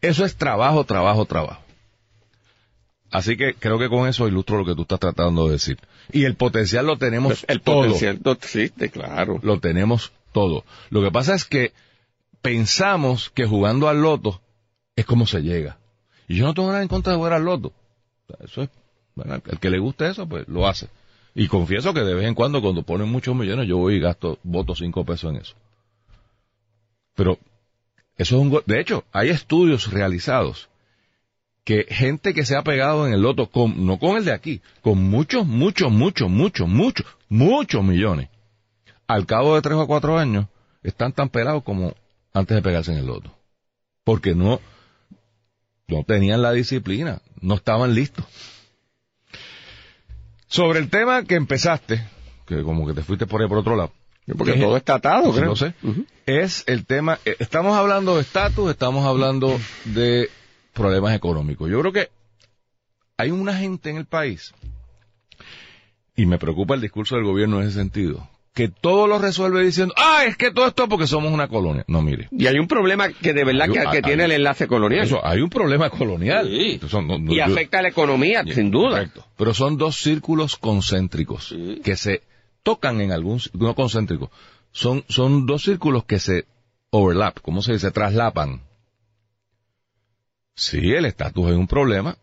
Eso 0.00 0.24
es 0.24 0.36
trabajo, 0.36 0.84
trabajo, 0.84 1.24
trabajo. 1.24 1.63
Así 3.14 3.36
que 3.36 3.54
creo 3.54 3.78
que 3.78 3.88
con 3.88 4.08
eso 4.08 4.26
ilustro 4.26 4.58
lo 4.58 4.64
que 4.64 4.74
tú 4.74 4.82
estás 4.82 4.98
tratando 4.98 5.46
de 5.46 5.52
decir. 5.52 5.78
Y 6.10 6.24
el 6.24 6.34
potencial 6.34 6.84
lo 6.84 6.96
tenemos 6.98 7.28
Pues 7.28 7.44
el 7.46 7.60
todo. 7.60 7.82
potencial 7.82 8.18
no 8.24 8.32
existe, 8.32 8.90
claro. 8.90 9.38
Lo 9.44 9.60
tenemos 9.60 10.10
todo. 10.32 10.64
Lo 10.90 11.00
que 11.00 11.12
pasa 11.12 11.32
es 11.36 11.44
que 11.44 11.72
pensamos 12.42 13.30
que 13.30 13.46
jugando 13.46 13.88
al 13.88 14.02
loto 14.02 14.40
es 14.96 15.06
como 15.06 15.28
se 15.28 15.42
llega. 15.42 15.78
Y 16.26 16.38
yo 16.38 16.44
no 16.44 16.54
tengo 16.54 16.70
nada 16.70 16.82
en 16.82 16.88
contra 16.88 17.12
de 17.12 17.18
jugar 17.18 17.34
al 17.34 17.44
loto. 17.44 17.72
Eso 18.40 18.62
es, 18.62 18.70
¿verdad? 19.14 19.40
el 19.46 19.60
que 19.60 19.70
le 19.70 19.78
guste 19.78 20.08
eso, 20.08 20.26
pues 20.28 20.48
lo 20.48 20.66
hace. 20.66 20.88
Y 21.36 21.46
confieso 21.46 21.94
que 21.94 22.00
de 22.00 22.14
vez 22.14 22.26
en 22.26 22.34
cuando, 22.34 22.60
cuando 22.60 22.82
ponen 22.82 23.08
muchos 23.08 23.36
millones, 23.36 23.68
yo 23.68 23.76
voy 23.76 23.94
y 23.94 24.00
gasto, 24.00 24.40
voto 24.42 24.74
cinco 24.74 25.04
pesos 25.04 25.30
en 25.30 25.40
eso. 25.40 25.54
Pero 27.14 27.38
eso 28.16 28.34
es 28.34 28.42
un... 28.42 28.60
De 28.66 28.80
hecho, 28.80 29.04
hay 29.12 29.28
estudios 29.28 29.92
realizados 29.92 30.68
que 31.64 31.86
gente 31.88 32.34
que 32.34 32.44
se 32.44 32.56
ha 32.56 32.62
pegado 32.62 33.06
en 33.06 33.14
el 33.14 33.22
loto, 33.22 33.46
con, 33.50 33.86
no 33.86 33.98
con 33.98 34.16
el 34.16 34.24
de 34.24 34.32
aquí, 34.32 34.60
con 34.82 35.02
muchos, 35.02 35.46
muchos, 35.46 35.90
muchos, 35.90 36.28
muchos, 36.30 36.68
muchos, 36.68 37.06
muchos 37.28 37.82
millones, 37.82 38.28
al 39.06 39.24
cabo 39.26 39.54
de 39.54 39.62
tres 39.62 39.74
o 39.76 39.86
cuatro 39.86 40.18
años, 40.18 40.46
están 40.82 41.12
tan 41.12 41.30
pelados 41.30 41.62
como 41.64 41.94
antes 42.34 42.54
de 42.54 42.62
pegarse 42.62 42.92
en 42.92 42.98
el 42.98 43.06
loto. 43.06 43.34
Porque 44.04 44.34
no, 44.34 44.60
no 45.88 46.04
tenían 46.04 46.42
la 46.42 46.52
disciplina, 46.52 47.22
no 47.40 47.54
estaban 47.54 47.94
listos. 47.94 48.26
Sobre 50.46 50.78
el 50.78 50.90
tema 50.90 51.24
que 51.24 51.34
empezaste, 51.34 52.06
que 52.46 52.62
como 52.62 52.86
que 52.86 52.92
te 52.94 53.02
fuiste 53.02 53.26
por 53.26 53.40
ahí 53.42 53.48
por 53.48 53.58
otro 53.58 53.76
lado. 53.76 53.92
Porque 54.38 54.54
que- 54.54 54.60
todo 54.60 54.76
está 54.76 54.94
atado, 54.96 55.32
Sí, 55.32 55.38
creo. 55.38 55.50
no 55.50 55.56
sé. 55.56 55.74
Es 56.26 56.64
el 56.66 56.86
tema, 56.86 57.18
eh, 57.24 57.36
estamos 57.38 57.76
hablando 57.76 58.16
de 58.16 58.22
estatus, 58.22 58.70
estamos 58.70 59.04
hablando 59.04 59.58
de 59.86 60.30
problemas 60.74 61.14
económicos. 61.14 61.70
Yo 61.70 61.80
creo 61.80 61.92
que 61.92 62.10
hay 63.16 63.30
una 63.30 63.54
gente 63.56 63.90
en 63.90 63.96
el 63.96 64.06
país, 64.06 64.52
y 66.16 66.26
me 66.26 66.38
preocupa 66.38 66.74
el 66.74 66.80
discurso 66.80 67.16
del 67.16 67.24
gobierno 67.24 67.60
en 67.60 67.68
ese 67.68 67.78
sentido, 67.78 68.28
que 68.52 68.68
todo 68.68 69.08
lo 69.08 69.18
resuelve 69.18 69.64
diciendo, 69.64 69.94
ah, 69.96 70.24
es 70.26 70.36
que 70.36 70.52
todo 70.52 70.68
esto 70.68 70.84
es 70.84 70.88
porque 70.88 71.08
somos 71.08 71.32
una 71.32 71.48
colonia. 71.48 71.84
No, 71.88 72.02
mire. 72.02 72.28
Y 72.30 72.46
hay 72.46 72.58
un 72.60 72.68
problema 72.68 73.08
que 73.08 73.32
de 73.32 73.44
verdad 73.44 73.62
Hay 73.68 73.72
que, 73.72 73.80
que 73.80 73.96
hay- 73.96 74.02
tiene 74.02 74.24
el 74.26 74.32
enlace 74.32 74.68
colonial. 74.68 75.04
Eso, 75.04 75.26
hay 75.26 75.40
un 75.40 75.50
problema 75.50 75.90
colonial. 75.90 76.46
Sí. 76.48 76.78
Eso 76.84 77.02
no- 77.02 77.18
no- 77.18 77.32
y 77.32 77.38
yo- 77.38 77.44
afecta 77.44 77.80
a 77.80 77.82
la 77.82 77.88
economía, 77.88 78.44
sin 78.44 78.70
duda. 78.70 78.90
Correcto. 78.90 79.24
Pero 79.36 79.54
son 79.54 79.76
dos 79.76 79.96
círculos 79.96 80.56
concéntricos 80.56 81.48
Sí. 81.48 81.80
que 81.82 81.96
se 81.96 82.22
tocan 82.62 83.00
en 83.00 83.10
algún, 83.10 83.40
no 83.54 83.74
concéntricos, 83.74 84.30
son, 84.70 85.04
son 85.08 85.46
dos 85.46 85.62
círculos 85.64 86.04
que 86.04 86.20
se 86.20 86.44
overlap, 86.90 87.38
¿cómo 87.42 87.60
se 87.60 87.72
dice? 87.72 87.90
Traslapan. 87.90 88.60
Sí, 90.54 90.92
el 90.92 91.04
estatus 91.04 91.50
es 91.50 91.56
un 91.56 91.66
problema. 91.66 92.16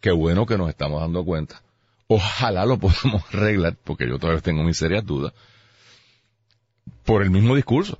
Qué 0.00 0.10
bueno 0.10 0.46
que 0.46 0.58
nos 0.58 0.68
estamos 0.68 1.00
dando 1.00 1.24
cuenta. 1.24 1.62
Ojalá 2.08 2.66
lo 2.66 2.78
podamos 2.80 3.22
arreglar, 3.32 3.76
porque 3.84 4.08
yo 4.08 4.18
todavía 4.18 4.42
tengo 4.42 4.62
mis 4.62 4.76
serias 4.76 5.04
dudas, 5.04 5.32
por 7.04 7.22
el 7.22 7.30
mismo 7.30 7.54
discurso. 7.54 7.98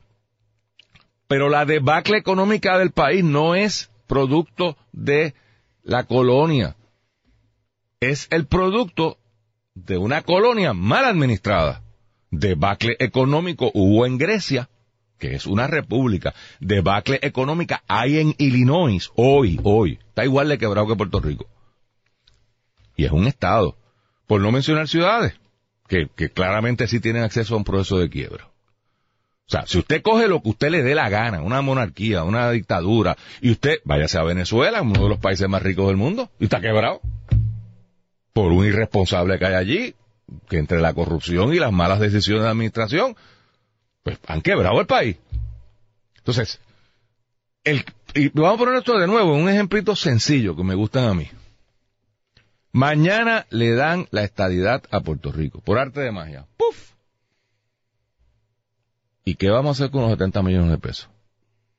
Pero 1.28 1.48
la 1.48 1.64
debacle 1.64 2.18
económica 2.18 2.76
del 2.76 2.90
país 2.90 3.24
no 3.24 3.54
es 3.54 3.90
producto 4.06 4.76
de 4.92 5.34
la 5.82 6.04
colonia. 6.04 6.76
Es 8.00 8.26
el 8.30 8.46
producto 8.46 9.16
de 9.74 9.96
una 9.96 10.22
colonia 10.22 10.74
mal 10.74 11.04
administrada. 11.04 11.82
Debacle 12.30 12.96
económico 12.98 13.70
hubo 13.74 14.04
en 14.04 14.18
Grecia, 14.18 14.68
que 15.18 15.34
es 15.34 15.46
una 15.46 15.66
república. 15.66 16.34
Debacle 16.60 17.18
económica 17.22 17.82
hay 17.86 18.18
en 18.18 18.34
Illinois, 18.38 19.10
hoy, 19.14 19.60
hoy. 19.62 19.98
Está 20.08 20.24
igual 20.24 20.48
de 20.48 20.58
quebrado 20.58 20.88
que 20.88 20.96
Puerto 20.96 21.20
Rico. 21.20 21.46
Y 22.96 23.04
es 23.04 23.12
un 23.12 23.26
estado. 23.26 23.76
por 24.26 24.40
no 24.40 24.50
mencionar 24.50 24.88
ciudades, 24.88 25.34
que, 25.88 26.08
que 26.16 26.30
claramente 26.30 26.86
sí 26.86 27.00
tienen 27.00 27.22
acceso 27.22 27.54
a 27.54 27.58
un 27.58 27.64
proceso 27.64 27.98
de 27.98 28.08
quiebra. 28.08 28.52
O 29.46 29.50
sea, 29.52 29.66
si 29.66 29.78
usted 29.78 30.00
coge 30.00 30.28
lo 30.28 30.40
que 30.40 30.48
usted 30.48 30.70
le 30.70 30.82
dé 30.82 30.94
la 30.94 31.10
gana, 31.10 31.42
una 31.42 31.60
monarquía, 31.60 32.24
una 32.24 32.50
dictadura, 32.50 33.16
y 33.42 33.50
usted 33.50 33.80
váyase 33.84 34.18
a 34.18 34.22
Venezuela, 34.22 34.80
uno 34.80 35.02
de 35.02 35.08
los 35.10 35.18
países 35.18 35.46
más 35.48 35.62
ricos 35.62 35.88
del 35.88 35.96
mundo, 35.96 36.30
y 36.40 36.44
está 36.44 36.60
quebrado. 36.60 37.00
Por 38.32 38.52
un 38.52 38.64
irresponsable 38.64 39.38
que 39.38 39.44
hay 39.44 39.54
allí, 39.54 39.94
que 40.48 40.58
entre 40.58 40.80
la 40.80 40.94
corrupción 40.94 41.52
y 41.52 41.58
las 41.58 41.72
malas 41.72 42.00
decisiones 42.00 42.44
de 42.44 42.50
administración, 42.50 43.14
pues 44.02 44.18
han 44.26 44.42
quebrado 44.42 44.80
el 44.80 44.86
país. 44.86 45.16
Entonces, 46.18 46.60
el, 47.64 47.84
y 48.14 48.28
vamos 48.28 48.54
a 48.54 48.58
poner 48.58 48.74
esto 48.76 48.98
de 48.98 49.06
nuevo, 49.06 49.34
un 49.34 49.48
ejemplito 49.48 49.96
sencillo 49.96 50.56
que 50.56 50.64
me 50.64 50.74
gustan 50.74 51.04
a 51.04 51.14
mí. 51.14 51.28
Mañana 52.72 53.46
le 53.50 53.74
dan 53.74 54.08
la 54.10 54.24
estadidad 54.24 54.82
a 54.90 55.00
Puerto 55.00 55.30
Rico, 55.30 55.60
por 55.60 55.78
arte 55.78 56.00
de 56.00 56.10
magia. 56.10 56.46
¡Puf! 56.56 56.92
¿Y 59.24 59.34
qué 59.34 59.50
vamos 59.50 59.80
a 59.80 59.84
hacer 59.84 59.92
con 59.92 60.02
los 60.02 60.10
70 60.10 60.42
millones 60.42 60.70
de 60.70 60.78
pesos? 60.78 61.08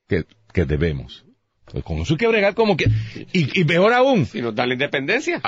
Que, 0.08 0.24
que 0.52 0.64
debemos. 0.64 1.24
Pues 1.66 1.82
con 1.82 1.98
eso 1.98 2.14
hay 2.14 2.18
que 2.18 2.28
bregar 2.28 2.54
como 2.54 2.76
que... 2.76 2.84
Y, 3.32 3.60
y 3.60 3.64
peor 3.64 3.92
aún, 3.92 4.26
Si 4.26 4.40
nos 4.40 4.54
da 4.54 4.66
la 4.66 4.74
independencia. 4.74 5.42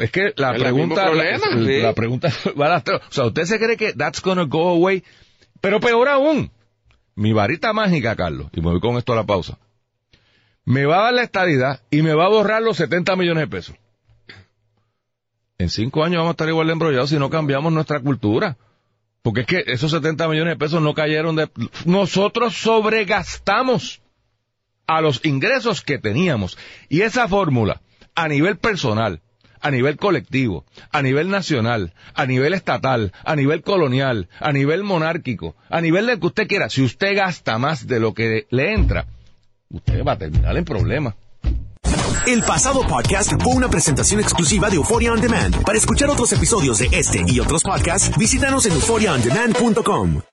es 0.00 0.10
que 0.10 0.32
la 0.36 0.52
pregunta, 0.52 0.72
mismo 0.72 0.96
la, 0.96 1.04
problema, 1.04 1.66
sí. 1.66 1.80
la 1.82 1.94
pregunta. 1.94 2.32
O 3.08 3.12
sea, 3.12 3.26
usted 3.26 3.44
se 3.44 3.58
cree 3.58 3.76
que 3.76 3.92
that's 3.94 4.20
gonna 4.22 4.44
go 4.44 4.68
away, 4.68 5.02
pero 5.62 5.80
peor 5.80 6.08
aún, 6.08 6.50
mi 7.14 7.32
varita 7.32 7.72
mágica, 7.72 8.14
Carlos, 8.16 8.48
y 8.52 8.60
me 8.60 8.70
voy 8.70 8.80
con 8.80 8.98
esto 8.98 9.14
a 9.14 9.16
la 9.16 9.24
pausa, 9.24 9.58
me 10.64 10.84
va 10.84 10.98
a 10.98 11.02
dar 11.04 11.14
la 11.14 11.22
estadidad 11.22 11.80
y 11.90 12.02
me 12.02 12.12
va 12.12 12.26
a 12.26 12.28
borrar 12.28 12.62
los 12.62 12.76
70 12.76 13.16
millones 13.16 13.44
de 13.44 13.48
pesos. 13.48 13.76
En 15.58 15.70
cinco 15.70 16.02
años 16.02 16.18
vamos 16.18 16.30
a 16.30 16.32
estar 16.32 16.48
igual 16.48 16.66
de 16.66 16.72
embrollados 16.72 17.10
si 17.10 17.18
no 17.18 17.30
cambiamos 17.30 17.72
nuestra 17.72 18.00
cultura. 18.00 18.56
Porque 19.22 19.42
es 19.42 19.46
que 19.46 19.62
esos 19.68 19.92
70 19.92 20.26
millones 20.26 20.54
de 20.54 20.58
pesos 20.58 20.82
no 20.82 20.94
cayeron 20.94 21.36
de... 21.36 21.48
Nosotros 21.84 22.56
sobregastamos 22.56 24.02
a 24.88 25.00
los 25.00 25.24
ingresos 25.24 25.82
que 25.82 25.98
teníamos. 25.98 26.58
Y 26.88 27.02
esa 27.02 27.28
fórmula, 27.28 27.80
a 28.16 28.26
nivel 28.26 28.58
personal, 28.58 29.20
a 29.62 29.70
nivel 29.70 29.96
colectivo, 29.96 30.64
a 30.90 31.00
nivel 31.00 31.30
nacional, 31.30 31.94
a 32.14 32.26
nivel 32.26 32.52
estatal, 32.52 33.12
a 33.24 33.36
nivel 33.36 33.62
colonial, 33.62 34.28
a 34.40 34.52
nivel 34.52 34.82
monárquico, 34.82 35.54
a 35.70 35.80
nivel 35.80 36.06
del 36.06 36.20
que 36.20 36.26
usted 36.26 36.48
quiera, 36.48 36.68
si 36.68 36.82
usted 36.82 37.16
gasta 37.16 37.58
más 37.58 37.86
de 37.86 38.00
lo 38.00 38.12
que 38.12 38.46
le 38.50 38.74
entra, 38.74 39.06
usted 39.70 40.04
va 40.04 40.12
a 40.12 40.18
terminar 40.18 40.56
en 40.56 40.64
problemas. 40.64 41.14
El 42.26 42.42
pasado 42.42 42.82
podcast 42.86 43.32
fue 43.42 43.54
una 43.54 43.68
presentación 43.68 44.20
exclusiva 44.20 44.70
de 44.70 44.76
Euphoria 44.76 45.12
On 45.12 45.20
Demand. 45.20 45.64
Para 45.64 45.76
escuchar 45.78 46.08
otros 46.08 46.32
episodios 46.32 46.78
de 46.78 46.88
este 46.92 47.24
y 47.26 47.40
otros 47.40 47.64
podcasts, 47.64 48.16
visítanos 48.16 48.66
en 48.66 48.72
euphoriaondemand.com. 48.72 50.22